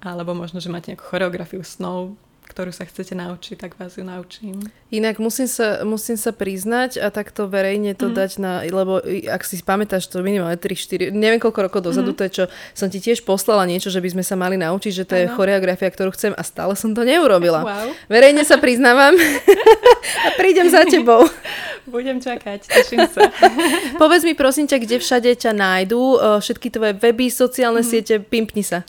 alebo 0.00 0.32
možno, 0.32 0.58
že 0.58 0.72
máte 0.72 0.90
nejakú 0.90 1.04
choreografiu 1.04 1.60
snov, 1.60 2.16
ktorú 2.50 2.74
sa 2.74 2.82
chcete 2.82 3.14
naučiť, 3.14 3.54
tak 3.54 3.78
vás 3.78 3.94
ju 3.94 4.02
naučím. 4.02 4.58
Inak 4.90 5.22
musím 5.22 5.46
sa, 5.46 5.86
musím 5.86 6.18
sa 6.18 6.34
priznať 6.34 6.98
a 6.98 7.14
takto 7.14 7.46
verejne 7.46 7.94
to 7.94 8.10
mm. 8.10 8.14
dať 8.18 8.30
na, 8.42 8.66
lebo 8.66 8.98
ak 9.30 9.46
si 9.46 9.62
pamätáš 9.62 10.10
to 10.10 10.18
minimálne 10.26 10.58
3-4, 10.58 11.14
neviem 11.14 11.38
koľko 11.38 11.70
rokov 11.70 11.80
dozadu, 11.86 12.10
mm. 12.10 12.18
to 12.18 12.22
je 12.26 12.32
čo, 12.34 12.44
som 12.74 12.90
ti 12.90 12.98
tiež 12.98 13.22
poslala 13.22 13.70
niečo, 13.70 13.86
že 13.94 14.02
by 14.02 14.18
sme 14.18 14.24
sa 14.26 14.34
mali 14.34 14.58
naučiť, 14.58 14.92
že 14.92 15.06
to 15.06 15.14
je 15.14 15.30
choreografia, 15.30 15.86
ktorú 15.94 16.10
chcem 16.18 16.34
a 16.34 16.42
stále 16.42 16.74
som 16.74 16.90
to 16.90 17.06
neurobila. 17.06 17.62
Wow. 17.62 17.94
Verejne 18.10 18.42
sa 18.42 18.58
priznávam 18.58 19.14
a 20.26 20.28
prídem 20.34 20.66
za 20.66 20.82
tebou. 20.82 21.22
Budem 21.94 22.18
čakať, 22.18 22.66
teším 22.66 23.06
sa. 23.06 23.30
Povedz 24.02 24.26
mi 24.26 24.34
prosím 24.34 24.66
ťa, 24.66 24.78
kde 24.82 24.96
všade 24.98 25.30
ťa 25.38 25.52
nájdú, 25.54 26.18
všetky 26.42 26.68
tvoje 26.74 26.92
weby, 26.98 27.30
sociálne 27.30 27.82
mm. 27.82 27.88
siete, 27.88 28.14
pimpni 28.18 28.66
sa. 28.66 28.82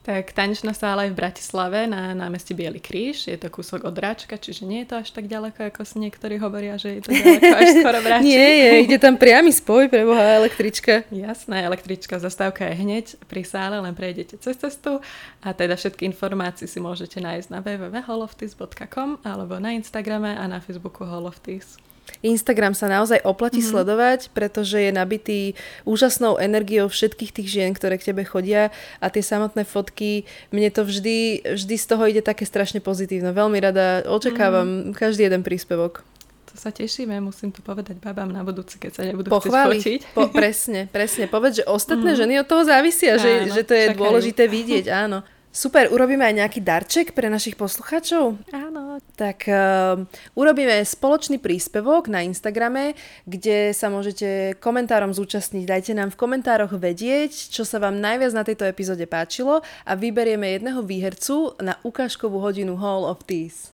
Tak 0.00 0.32
tanečná 0.32 0.72
sála 0.72 1.04
je 1.04 1.12
v 1.12 1.20
Bratislave 1.20 1.84
na 1.84 2.16
námestí 2.16 2.56
Bielý 2.56 2.80
kríž. 2.80 3.28
Je 3.28 3.36
to 3.36 3.52
kúsok 3.52 3.84
od 3.84 3.92
Ráčka, 3.92 4.40
čiže 4.40 4.64
nie 4.64 4.80
je 4.80 4.88
to 4.88 4.96
až 4.96 5.12
tak 5.12 5.28
ďaleko, 5.28 5.68
ako 5.68 5.84
si 5.84 6.00
niektorí 6.00 6.40
hovoria, 6.40 6.80
že 6.80 6.96
je 6.96 7.00
to 7.04 7.12
ďaleko 7.12 7.52
až 7.52 7.68
skoro 7.84 7.98
v 8.00 8.06
nie 8.24 8.40
je, 8.40 8.70
ide 8.88 8.96
tam 8.96 9.20
priamy 9.20 9.52
spoj 9.52 9.92
pre 9.92 10.08
Boha 10.08 10.40
električka. 10.40 11.04
Jasné, 11.12 11.68
električka, 11.68 12.16
zastávka 12.16 12.64
je 12.72 12.80
hneď 12.80 13.06
pri 13.28 13.44
sále, 13.44 13.76
len 13.76 13.92
prejdete 13.92 14.40
cez 14.40 14.56
cestu 14.56 15.04
a 15.44 15.52
teda 15.52 15.76
všetky 15.76 16.08
informácie 16.08 16.64
si 16.64 16.80
môžete 16.80 17.20
nájsť 17.20 17.48
na 17.52 17.60
www.holoftis.com 17.60 19.20
alebo 19.20 19.60
na 19.60 19.76
Instagrame 19.76 20.32
a 20.32 20.48
na 20.48 20.64
Facebooku 20.64 21.04
Holoftis. 21.04 21.76
Instagram 22.20 22.74
sa 22.76 22.90
naozaj 22.90 23.22
oplatí 23.22 23.62
mm-hmm. 23.62 23.72
sledovať, 23.72 24.20
pretože 24.34 24.78
je 24.78 24.90
nabitý 24.92 25.40
úžasnou 25.86 26.36
energiou 26.36 26.90
všetkých 26.90 27.30
tých 27.30 27.48
žien, 27.48 27.70
ktoré 27.72 27.96
k 27.96 28.12
tebe 28.12 28.26
chodia 28.26 28.74
a 28.98 29.06
tie 29.08 29.22
samotné 29.22 29.64
fotky, 29.64 30.28
mne 30.50 30.70
to 30.74 30.82
vždy, 30.84 31.42
vždy 31.56 31.74
z 31.76 31.86
toho 31.86 32.04
ide 32.08 32.22
také 32.24 32.44
strašne 32.44 32.78
pozitívne. 32.82 33.32
Veľmi 33.32 33.58
rada 33.60 34.04
očakávam 34.06 34.92
mm. 34.92 34.98
každý 34.98 35.26
jeden 35.26 35.42
príspevok. 35.46 36.02
To 36.50 36.58
sa 36.58 36.74
tešíme, 36.74 37.14
musím 37.22 37.54
to 37.54 37.62
povedať 37.62 38.02
babám 38.02 38.26
na 38.26 38.42
budúci, 38.42 38.82
keď 38.82 38.90
sa 38.90 39.02
nebudú 39.06 39.30
Pochváliť. 39.30 39.80
chcieť 39.80 40.02
fotiť. 40.02 40.14
Po, 40.18 40.34
presne, 40.34 40.90
presne. 40.90 41.30
Povedz, 41.30 41.62
že 41.62 41.64
ostatné 41.70 42.12
mm. 42.14 42.18
ženy 42.18 42.34
od 42.42 42.46
toho 42.50 42.62
závisia, 42.66 43.22
že, 43.22 43.46
áno, 43.46 43.54
že 43.54 43.62
to 43.62 43.74
je 43.78 43.86
čakajú. 43.94 44.00
dôležité 44.02 44.44
vidieť, 44.50 44.90
áno. 44.90 45.22
Super, 45.50 45.90
urobíme 45.90 46.22
aj 46.22 46.38
nejaký 46.38 46.60
darček 46.62 47.10
pre 47.10 47.26
našich 47.26 47.58
poslucháčov? 47.58 48.38
Áno. 48.54 49.02
Tak 49.18 49.50
uh, 49.50 49.98
urobíme 50.38 50.78
spoločný 50.86 51.42
príspevok 51.42 52.06
na 52.06 52.22
Instagrame, 52.22 52.94
kde 53.26 53.74
sa 53.74 53.90
môžete 53.90 54.54
komentárom 54.62 55.10
zúčastniť. 55.10 55.66
Dajte 55.66 55.92
nám 55.98 56.14
v 56.14 56.20
komentároch 56.22 56.70
vedieť, 56.78 57.50
čo 57.50 57.66
sa 57.66 57.82
vám 57.82 57.98
najviac 57.98 58.30
na 58.30 58.46
tejto 58.46 58.62
epizóde 58.62 59.10
páčilo 59.10 59.66
a 59.82 59.92
vyberieme 59.98 60.54
jedného 60.54 60.86
výhercu 60.86 61.58
na 61.58 61.82
ukážkovú 61.82 62.38
hodinu 62.38 62.78
Hall 62.78 63.02
of 63.02 63.26
Teas. 63.26 63.74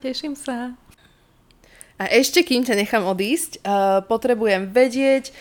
Teším 0.00 0.32
sa. 0.32 0.72
A 2.00 2.08
ešte, 2.08 2.40
kým 2.40 2.64
ťa 2.64 2.80
nechám 2.80 3.04
odísť, 3.04 3.60
uh, 3.60 4.00
potrebujem 4.08 4.72
vedieť, 4.72 5.36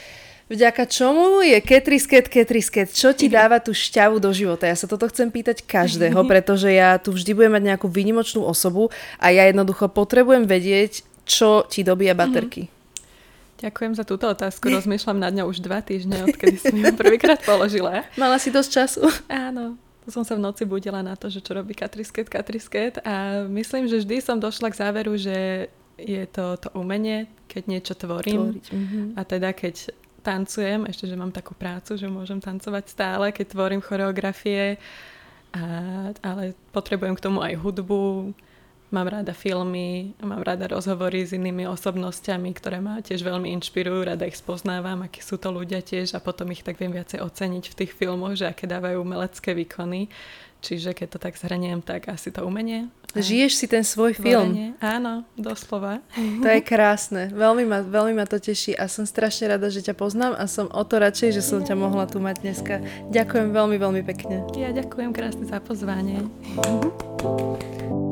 Vďaka 0.49 0.89
čomu 0.89 1.45
je 1.45 1.61
Ketrisket 1.61 2.25
Ketrisket? 2.25 2.89
Čo 2.89 3.13
ti 3.13 3.29
dáva 3.37 3.61
tú 3.61 3.69
šťavu 3.69 4.17
do 4.17 4.33
života? 4.33 4.65
Ja 4.65 4.73
sa 4.73 4.89
toto 4.89 5.05
chcem 5.05 5.29
pýtať 5.29 5.61
každého, 5.61 6.25
pretože 6.31 6.73
ja 6.73 6.97
tu 6.97 7.13
vždy 7.13 7.37
budem 7.37 7.53
mať 7.53 7.63
nejakú 7.69 7.85
výnimočnú 7.85 8.41
osobu 8.41 8.89
a 9.21 9.29
ja 9.29 9.45
jednoducho 9.45 9.93
potrebujem 9.93 10.49
vedieť, 10.49 11.05
čo 11.29 11.69
ti 11.69 11.85
dobíja 11.85 12.17
baterky. 12.17 12.65
Ďakujem 13.61 13.93
za 13.93 14.01
túto 14.01 14.25
otázku. 14.25 14.71
Rozmýšľam 14.81 15.21
nad 15.21 15.37
ňou 15.37 15.53
už 15.53 15.61
dva 15.61 15.85
týždne, 15.85 16.25
odkedy 16.25 16.57
som 16.57 16.73
ju 16.73 16.97
prvýkrát 16.97 17.37
položila. 17.45 18.09
Mala 18.17 18.41
si 18.41 18.49
dosť 18.49 18.69
času. 18.73 19.05
Áno. 19.29 19.77
Som 20.09 20.25
sa 20.25 20.33
v 20.33 20.41
noci 20.41 20.65
budila 20.65 21.05
na 21.05 21.13
to, 21.13 21.29
že 21.29 21.45
čo 21.45 21.53
robí 21.53 21.77
Katrisket, 21.77 22.33
Katrisket 22.33 22.97
a 23.05 23.45
myslím, 23.45 23.85
že 23.85 24.01
vždy 24.01 24.25
som 24.25 24.41
došla 24.41 24.73
k 24.73 24.79
záveru, 24.81 25.13
že 25.13 25.69
je 26.01 26.25
to 26.25 26.57
to 26.57 26.73
umenie, 26.73 27.29
keď 27.45 27.63
niečo 27.69 27.93
tvorím. 27.93 28.57
Tvoriť. 28.57 28.65
Mm-hmm. 28.73 29.05
A 29.13 29.21
teda 29.21 29.53
keď 29.53 29.93
tancujem, 30.29 30.85
ešte, 30.85 31.09
že 31.09 31.17
mám 31.17 31.33
takú 31.33 31.57
prácu, 31.57 31.97
že 31.97 32.05
môžem 32.05 32.37
tancovať 32.37 32.85
stále, 32.85 33.25
keď 33.33 33.57
tvorím 33.57 33.81
choreografie, 33.81 34.77
a, 35.49 35.61
ale 36.21 36.53
potrebujem 36.69 37.17
k 37.17 37.25
tomu 37.25 37.41
aj 37.41 37.57
hudbu, 37.57 38.37
mám 38.93 39.07
rada 39.09 39.33
filmy, 39.33 40.13
mám 40.21 40.41
rada 40.41 40.69
rozhovory 40.69 41.25
s 41.25 41.33
inými 41.33 41.65
osobnosťami, 41.69 42.49
ktoré 42.57 42.81
ma 42.81 43.01
tiež 43.01 43.21
veľmi 43.21 43.53
inšpirujú, 43.57 44.05
rada 44.05 44.25
ich 44.25 44.37
spoznávam, 44.37 45.05
akí 45.05 45.21
sú 45.21 45.37
to 45.37 45.53
ľudia 45.53 45.81
tiež 45.81 46.17
a 46.17 46.19
potom 46.21 46.49
ich 46.53 46.65
tak 46.65 46.77
viem 46.81 46.93
viacej 46.93 47.21
oceniť 47.21 47.65
v 47.69 47.77
tých 47.85 47.91
filmoch, 47.93 48.37
že 48.37 48.49
aké 48.49 48.65
dávajú 48.65 49.01
umelecké 49.01 49.53
výkony. 49.53 50.09
Čiže 50.59 50.91
keď 50.91 51.07
to 51.15 51.19
tak 51.23 51.39
zhrniem, 51.39 51.79
tak 51.79 52.11
asi 52.11 52.35
to 52.35 52.43
umenie. 52.43 52.91
Žiješ 53.15 53.53
si 53.57 53.65
ten 53.65 53.81
svoj 53.81 54.13
film. 54.13 54.77
Áno, 54.77 55.25
doslova. 55.33 56.03
To 56.13 56.45
je 56.45 56.61
krásne. 56.61 57.33
Veľmi 57.33 57.65
ma, 57.65 57.79
veľmi 57.81 58.13
ma 58.13 58.29
to 58.29 58.37
teší 58.37 58.77
a 58.77 58.85
som 58.85 59.07
strašne 59.09 59.49
rada, 59.49 59.71
že 59.73 59.81
ťa 59.81 59.97
poznám 59.97 60.37
a 60.37 60.45
som 60.45 60.69
o 60.69 60.83
to 60.85 61.01
radšej, 61.01 61.41
že 61.41 61.41
som 61.41 61.65
ťa 61.65 61.73
mohla 61.73 62.05
tu 62.05 62.21
mať 62.21 62.45
dneska. 62.45 62.85
Ďakujem 63.09 63.49
veľmi, 63.49 63.77
veľmi 63.81 64.01
pekne. 64.05 64.45
Ja 64.53 64.69
ďakujem 64.69 65.09
krásne 65.15 65.49
za 65.49 65.57
pozvanie. 65.57 66.21